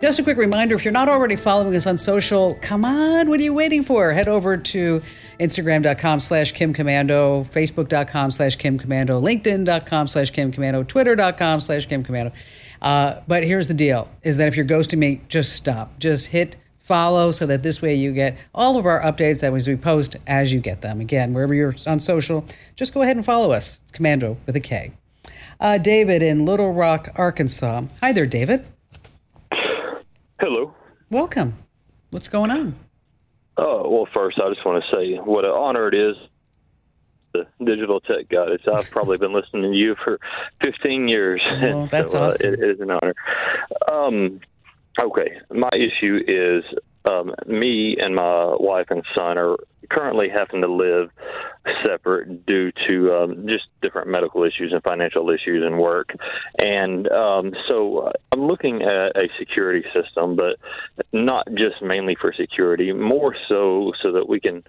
Just 0.00 0.18
a 0.18 0.22
quick 0.22 0.36
reminder 0.36 0.74
if 0.74 0.84
you're 0.84 0.92
not 0.92 1.08
already 1.08 1.36
following 1.36 1.74
us 1.74 1.86
on 1.86 1.96
social, 1.96 2.54
come 2.60 2.84
on, 2.84 3.28
what 3.28 3.40
are 3.40 3.42
you 3.42 3.54
waiting 3.54 3.82
for? 3.82 4.12
Head 4.12 4.28
over 4.28 4.56
to 4.56 5.02
Instagram.com 5.40 6.20
slash 6.20 6.52
Kim 6.52 6.72
Komando, 6.72 7.46
Facebook.com 7.50 8.30
slash 8.30 8.56
Kim 8.56 8.78
Komando, 8.78 9.20
LinkedIn.com 9.20 10.06
slash 10.06 10.30
Kim 10.30 10.52
Komando, 10.52 10.86
Twitter.com 10.86 11.60
slash 11.60 11.86
Kim 11.86 12.04
Komando. 12.04 12.32
Uh, 12.82 13.20
but 13.26 13.42
here's 13.42 13.68
the 13.68 13.74
deal 13.74 14.08
is 14.22 14.36
that 14.36 14.48
if 14.48 14.56
you're 14.56 14.66
ghosting 14.66 14.98
me, 14.98 15.22
just 15.28 15.52
stop. 15.52 15.98
Just 15.98 16.28
hit 16.28 16.56
follow 16.86 17.32
so 17.32 17.44
that 17.46 17.64
this 17.64 17.82
way 17.82 17.94
you 17.94 18.12
get 18.12 18.36
all 18.54 18.78
of 18.78 18.86
our 18.86 19.02
updates 19.02 19.40
that 19.40 19.52
we 19.52 19.76
post 19.76 20.16
as 20.26 20.52
you 20.52 20.60
get 20.60 20.82
them. 20.82 21.00
Again, 21.00 21.34
wherever 21.34 21.52
you're 21.52 21.74
on 21.86 21.98
social, 21.98 22.44
just 22.76 22.94
go 22.94 23.02
ahead 23.02 23.16
and 23.16 23.24
follow 23.24 23.50
us. 23.50 23.80
It's 23.82 23.92
Komando 23.92 24.36
with 24.46 24.54
a 24.54 24.60
K. 24.60 24.92
Uh, 25.58 25.78
David 25.78 26.22
in 26.22 26.44
Little 26.44 26.72
Rock, 26.72 27.08
Arkansas. 27.16 27.82
Hi 28.00 28.12
there, 28.12 28.26
David. 28.26 28.64
Hello. 30.40 30.74
Welcome. 31.10 31.58
What's 32.10 32.28
going 32.28 32.50
on? 32.50 32.76
Uh, 33.56 33.82
well, 33.84 34.06
first, 34.12 34.38
I 34.38 34.48
just 34.52 34.64
want 34.64 34.84
to 34.84 34.96
say 34.96 35.16
what 35.16 35.44
an 35.44 35.50
honor 35.50 35.88
it 35.88 35.94
is, 35.94 36.14
the 37.58 37.64
digital 37.64 38.00
tech 38.00 38.28
goddess. 38.28 38.62
I've 38.72 38.90
probably 38.90 39.16
been 39.18 39.32
listening 39.32 39.72
to 39.72 39.76
you 39.76 39.96
for 40.02 40.18
15 40.64 41.08
years. 41.08 41.40
Well, 41.62 41.86
that's 41.90 42.12
so, 42.12 42.18
uh, 42.18 42.26
awesome. 42.28 42.54
it 42.54 42.60
is 42.60 42.80
an 42.80 42.90
honor. 42.90 43.14
Um, 43.90 44.40
okay, 45.02 45.38
my 45.50 45.70
issue 45.74 46.20
is 46.26 46.64
um, 47.10 47.34
me 47.46 47.96
and 47.98 48.14
my 48.14 48.56
wife 48.58 48.86
and 48.90 49.04
son 49.14 49.38
are 49.38 49.56
currently 49.86 50.28
having 50.28 50.62
to 50.62 50.68
live 50.68 51.10
separate 51.84 52.46
due 52.46 52.70
to 52.86 53.12
um, 53.12 53.46
just 53.48 53.64
different 53.82 54.08
medical 54.08 54.44
issues 54.44 54.72
and 54.72 54.82
financial 54.82 55.30
issues 55.30 55.64
and 55.64 55.78
work. 55.78 56.10
And 56.64 57.10
um, 57.10 57.52
so 57.68 57.98
uh, 57.98 58.12
I'm 58.32 58.46
looking 58.46 58.82
at 58.82 59.16
a 59.16 59.28
security 59.38 59.84
system, 59.94 60.36
but 60.36 60.56
not 61.12 61.46
just 61.54 61.82
mainly 61.82 62.16
for 62.20 62.32
security, 62.32 62.92
more 62.92 63.34
so 63.48 63.92
so 64.02 64.12
that 64.12 64.28
we 64.28 64.40
can 64.40 64.62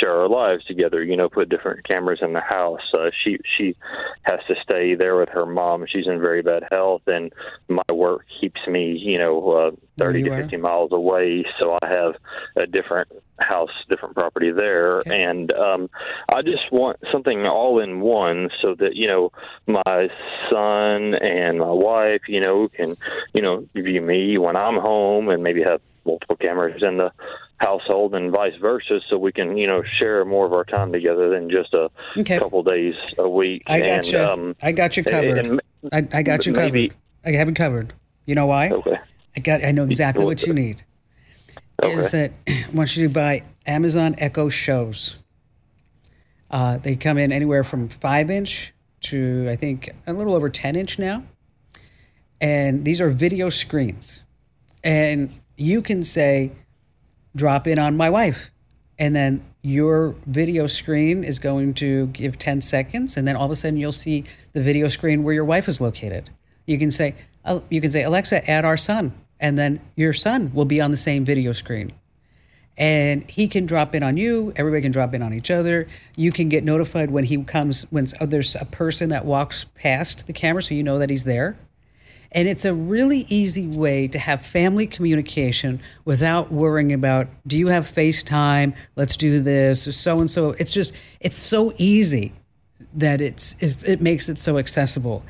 share 0.00 0.12
our 0.20 0.28
lives 0.28 0.64
together. 0.66 1.02
You 1.02 1.16
know, 1.16 1.28
put 1.28 1.48
different 1.48 1.86
cameras 1.88 2.20
in 2.22 2.32
the 2.32 2.42
house. 2.42 2.80
Uh, 2.96 3.10
she 3.22 3.38
she 3.56 3.76
has 4.22 4.40
to 4.48 4.54
stay 4.62 4.94
there 4.94 5.16
with 5.16 5.28
her 5.30 5.46
mom. 5.46 5.86
She's 5.88 6.06
in 6.06 6.20
very 6.20 6.42
bad 6.42 6.64
health, 6.70 7.02
and 7.06 7.32
my 7.68 7.82
work 7.92 8.26
keeps 8.40 8.60
me, 8.66 8.96
you 8.96 9.18
know, 9.18 9.50
uh, 9.50 9.70
30 9.98 10.24
to 10.24 10.30
50 10.30 10.56
miles 10.56 10.92
away. 10.92 11.44
So 11.60 11.78
I 11.82 11.88
have 11.88 12.14
a 12.56 12.66
different 12.66 13.08
house, 13.38 13.70
different 13.90 14.14
property 14.14 14.50
there, 14.50 14.98
okay. 15.00 15.22
and 15.22 15.52
um, 15.54 15.90
I 16.32 16.42
just 16.42 16.70
want 16.72 16.98
something 17.12 17.46
all 17.46 17.80
in 17.80 18.00
one, 18.00 18.50
so 18.62 18.74
that 18.76 18.94
you 18.94 19.06
know 19.06 19.32
my 19.66 20.08
son 20.50 21.14
and 21.14 21.58
my 21.58 21.70
wife, 21.70 22.22
you 22.28 22.40
know, 22.40 22.68
can 22.68 22.96
you 23.34 23.42
know 23.42 23.66
view 23.74 24.00
me 24.00 24.38
when 24.38 24.56
I'm 24.56 24.76
home, 24.76 25.28
and 25.28 25.42
maybe 25.42 25.62
have 25.62 25.80
multiple 26.04 26.36
cameras 26.36 26.82
in 26.82 26.98
the 26.98 27.10
household 27.58 28.14
and 28.14 28.30
vice 28.32 28.54
versa 28.60 29.00
so 29.08 29.16
we 29.16 29.32
can 29.32 29.56
you 29.56 29.66
know 29.66 29.82
share 29.98 30.24
more 30.24 30.44
of 30.44 30.52
our 30.52 30.64
time 30.64 30.92
together 30.92 31.30
than 31.30 31.48
just 31.48 31.72
a 31.72 31.88
okay. 32.18 32.38
couple 32.38 32.62
days 32.62 32.94
a 33.18 33.28
week. 33.28 33.62
I 33.66 33.80
got 33.80 34.10
you 34.10 34.18
um, 34.18 34.56
i 34.60 34.72
got 34.72 34.96
you 34.96 35.04
covered. 35.04 35.38
and, 35.38 35.60
and 35.92 36.12
I, 36.12 36.18
I, 36.18 36.22
got 36.22 36.46
you 36.46 36.52
maybe, 36.52 36.88
covered. 36.88 37.00
I 37.24 37.38
haven't 37.38 37.54
covered. 37.54 37.94
You 38.26 38.34
know 38.34 38.46
why? 38.46 38.70
Okay 38.70 38.98
i 39.36 39.40
got 39.40 39.64
i 39.64 39.70
know 39.70 39.84
exactly 39.84 40.24
what 40.24 40.42
you 40.42 40.52
need 40.52 40.84
okay. 41.82 41.94
is 41.94 42.10
that 42.12 42.32
I 42.48 42.66
want 42.72 42.96
you 42.96 43.06
to 43.06 43.12
buy 43.12 43.42
Amazon 43.66 44.14
Echo 44.18 44.48
shows. 44.48 45.16
Uh, 46.50 46.78
they 46.78 46.96
come 46.96 47.18
in 47.18 47.32
anywhere 47.32 47.64
from 47.64 47.88
five 47.88 48.30
inch 48.30 48.72
to 49.02 49.48
I 49.50 49.56
think 49.56 49.90
a 50.06 50.12
little 50.12 50.34
over 50.34 50.48
10 50.48 50.76
inch 50.76 50.98
now. 50.98 51.24
And 52.40 52.84
these 52.84 53.00
are 53.00 53.10
video 53.10 53.48
screens. 53.48 54.20
And 54.82 55.32
you 55.56 55.82
can 55.82 56.04
say, 56.04 56.52
drop 57.34 57.66
in 57.66 57.78
on 57.78 57.96
my 57.96 58.10
wife. 58.10 58.50
And 58.98 59.16
then 59.16 59.44
your 59.62 60.14
video 60.26 60.66
screen 60.66 61.24
is 61.24 61.38
going 61.38 61.74
to 61.74 62.06
give 62.08 62.38
10 62.38 62.60
seconds. 62.60 63.16
And 63.16 63.26
then 63.26 63.34
all 63.34 63.46
of 63.46 63.50
a 63.50 63.56
sudden 63.56 63.78
you'll 63.78 63.92
see 63.92 64.24
the 64.52 64.60
video 64.60 64.88
screen 64.88 65.22
where 65.22 65.34
your 65.34 65.44
wife 65.44 65.68
is 65.68 65.80
located. 65.80 66.30
You 66.66 66.78
can 66.78 66.90
say, 66.90 67.14
uh, 67.44 67.60
you 67.70 67.80
can 67.80 67.90
say, 67.90 68.02
Alexa, 68.02 68.48
add 68.48 68.64
our 68.64 68.76
son 68.76 69.14
and 69.44 69.58
then 69.58 69.78
your 69.94 70.14
son 70.14 70.50
will 70.54 70.64
be 70.64 70.80
on 70.80 70.90
the 70.90 70.96
same 70.96 71.22
video 71.22 71.52
screen. 71.52 71.92
And 72.78 73.30
he 73.30 73.46
can 73.46 73.66
drop 73.66 73.94
in 73.94 74.02
on 74.02 74.16
you. 74.16 74.54
Everybody 74.56 74.80
can 74.80 74.90
drop 74.90 75.12
in 75.12 75.20
on 75.20 75.34
each 75.34 75.50
other. 75.50 75.86
You 76.16 76.32
can 76.32 76.48
get 76.48 76.64
notified 76.64 77.10
when 77.10 77.24
he 77.24 77.44
comes, 77.44 77.82
when 77.90 78.06
uh, 78.18 78.24
there's 78.24 78.56
a 78.56 78.64
person 78.64 79.10
that 79.10 79.26
walks 79.26 79.66
past 79.74 80.26
the 80.26 80.32
camera, 80.32 80.62
so 80.62 80.74
you 80.74 80.82
know 80.82 80.98
that 80.98 81.10
he's 81.10 81.24
there. 81.24 81.58
And 82.32 82.48
it's 82.48 82.64
a 82.64 82.72
really 82.72 83.26
easy 83.28 83.66
way 83.66 84.08
to 84.08 84.18
have 84.18 84.46
family 84.46 84.86
communication 84.86 85.82
without 86.06 86.50
worrying 86.50 86.94
about, 86.94 87.28
do 87.46 87.58
you 87.58 87.66
have 87.68 87.86
FaceTime? 87.86 88.74
Let's 88.96 89.14
do 89.14 89.40
this, 89.40 89.86
or 89.86 89.92
so 89.92 90.20
and 90.20 90.30
so. 90.30 90.52
It's 90.52 90.72
just, 90.72 90.94
it's 91.20 91.36
so 91.36 91.74
easy 91.76 92.32
that 92.94 93.20
it's, 93.20 93.56
it's 93.60 93.82
it 93.82 94.00
makes 94.00 94.30
it 94.30 94.38
so 94.38 94.56
accessible 94.56 95.22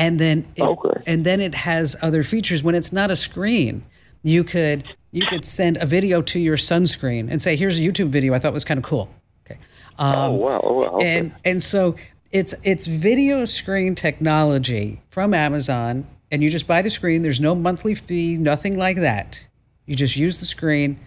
and 0.00 0.18
then 0.18 0.46
it, 0.56 0.62
okay. 0.62 1.02
and 1.06 1.24
then 1.24 1.40
it 1.40 1.54
has 1.54 1.94
other 2.00 2.22
features 2.22 2.62
when 2.62 2.74
it's 2.74 2.92
not 2.92 3.10
a 3.10 3.16
screen 3.16 3.84
you 4.22 4.42
could 4.42 4.82
you 5.12 5.26
could 5.26 5.44
send 5.44 5.76
a 5.76 5.86
video 5.86 6.22
to 6.22 6.38
your 6.38 6.56
sunscreen 6.56 7.30
and 7.30 7.40
say 7.42 7.54
here's 7.54 7.78
a 7.78 7.82
youtube 7.82 8.08
video 8.08 8.34
i 8.34 8.38
thought 8.38 8.52
was 8.52 8.64
kind 8.64 8.78
of 8.78 8.84
cool 8.84 9.08
okay 9.46 9.60
um, 9.98 10.14
oh 10.16 10.30
wow, 10.32 10.60
oh, 10.64 10.72
wow. 10.72 10.86
Okay. 10.96 11.18
and 11.18 11.34
and 11.44 11.62
so 11.62 11.94
it's 12.32 12.54
it's 12.62 12.86
video 12.86 13.44
screen 13.44 13.94
technology 13.94 15.00
from 15.10 15.34
amazon 15.34 16.06
and 16.30 16.42
you 16.42 16.48
just 16.48 16.66
buy 16.66 16.80
the 16.80 16.90
screen 16.90 17.22
there's 17.22 17.40
no 17.40 17.54
monthly 17.54 17.94
fee 17.94 18.36
nothing 18.36 18.78
like 18.78 18.96
that 18.96 19.38
you 19.86 19.94
just 19.94 20.16
use 20.16 20.38
the 20.38 20.46
screen 20.46 20.98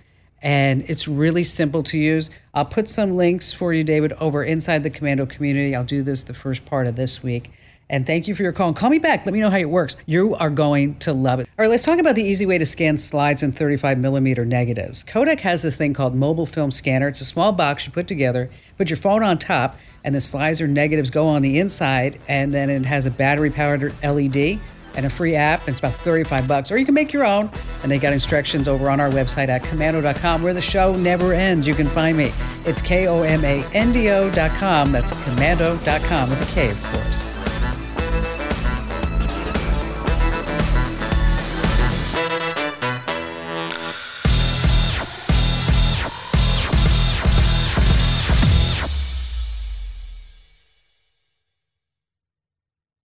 and 0.44 0.84
it's 0.90 1.08
really 1.08 1.46
simple 1.46 1.84
to 1.84 1.98
use. 1.98 2.30
I'll 2.54 2.66
put 2.66 2.90
some 2.90 3.16
links 3.16 3.54
for 3.54 3.74
you, 3.74 3.86
David, 3.86 4.12
over 4.20 4.44
inside 4.44 4.84
the 4.84 4.90
Komando 4.90 5.28
community. 5.28 5.74
I'll 5.74 5.86
do 5.86 6.04
this 6.04 6.24
the 6.24 6.34
first 6.34 6.66
part 6.66 6.86
of 6.86 6.98
this 6.98 7.24
week. 7.24 7.52
And 7.90 8.08
thank 8.08 8.28
you 8.28 8.36
for 8.36 8.44
your 8.44 8.54
call. 8.54 8.70
And 8.70 8.76
call 8.76 8.90
me 8.90 8.98
back. 8.98 9.26
Let 9.26 9.34
me 9.34 9.40
know 9.40 9.50
how 9.50 9.58
it 9.58 9.70
works. 9.70 9.96
You 10.06 10.36
are 10.36 10.50
going 10.50 10.96
to 11.00 11.14
love 11.14 11.40
it. 11.40 11.50
All 11.58 11.64
right, 11.64 11.70
let's 11.70 11.84
talk 11.84 12.00
about 12.00 12.16
the 12.16 12.24
easy 12.24 12.46
way 12.46 12.58
to 12.58 12.66
scan 12.66 12.98
slides 12.98 13.44
and 13.44 13.56
35 13.56 13.98
millimeter 14.00 14.46
negatives. 14.46 15.04
Kodak 15.04 15.40
has 15.42 15.62
this 15.62 15.76
thing 15.76 15.94
called 15.94 16.16
Mobile 16.16 16.46
Film 16.46 16.72
Scanner. 16.72 17.08
It's 17.08 17.22
a 17.22 17.26
small 17.26 17.52
box 17.52 17.86
you 17.86 17.92
put 17.92 18.08
together, 18.08 18.50
put 18.78 18.90
your 18.90 18.98
phone 18.98 19.22
on 19.22 19.38
top, 19.38 19.78
and 20.04 20.16
the 20.16 20.22
slides 20.22 20.60
or 20.62 20.68
negatives 20.68 21.10
go 21.10 21.28
on 21.28 21.42
the 21.42 21.60
inside. 21.60 22.20
And 22.28 22.54
then 22.54 22.70
it 22.70 22.86
has 22.86 23.06
a 23.06 23.12
battery 23.12 23.52
powered 23.52 23.94
LED 24.04 24.60
and 24.96 25.06
a 25.06 25.10
free 25.10 25.36
app. 25.36 25.62
And 25.62 25.70
it's 25.70 25.80
about 25.80 25.94
35 25.94 26.48
bucks. 26.48 26.72
Or 26.72 26.78
you 26.78 26.86
can 26.86 26.94
make 26.94 27.14
your 27.14 27.26
own. 27.26 27.50
And 27.84 27.92
they 27.92 28.00
got 28.00 28.14
instructions 28.14 28.68
over 28.68 28.90
on 28.90 29.00
our 29.00 29.10
website 29.10 29.50
at 29.50 29.64
komando.com 29.64 30.42
where 30.42 30.54
the 30.54 30.62
show 30.62 30.94
never 30.94 31.34
ends. 31.34 31.68
You 31.68 31.76
can 31.76 31.88
find 31.88 32.18
me. 32.18 32.32
It's 32.66 32.82
K 32.82 33.08
O 33.08 33.24
M 33.24 33.44
A 33.44 33.64
N 33.74 33.92
D 33.92 34.10
O.com. 34.10 34.92
That's 34.92 35.14
komando.com 35.14 36.30
with 36.30 36.50
a 36.50 36.54
K, 36.54 36.70
of 36.70 36.84
course. 36.84 37.33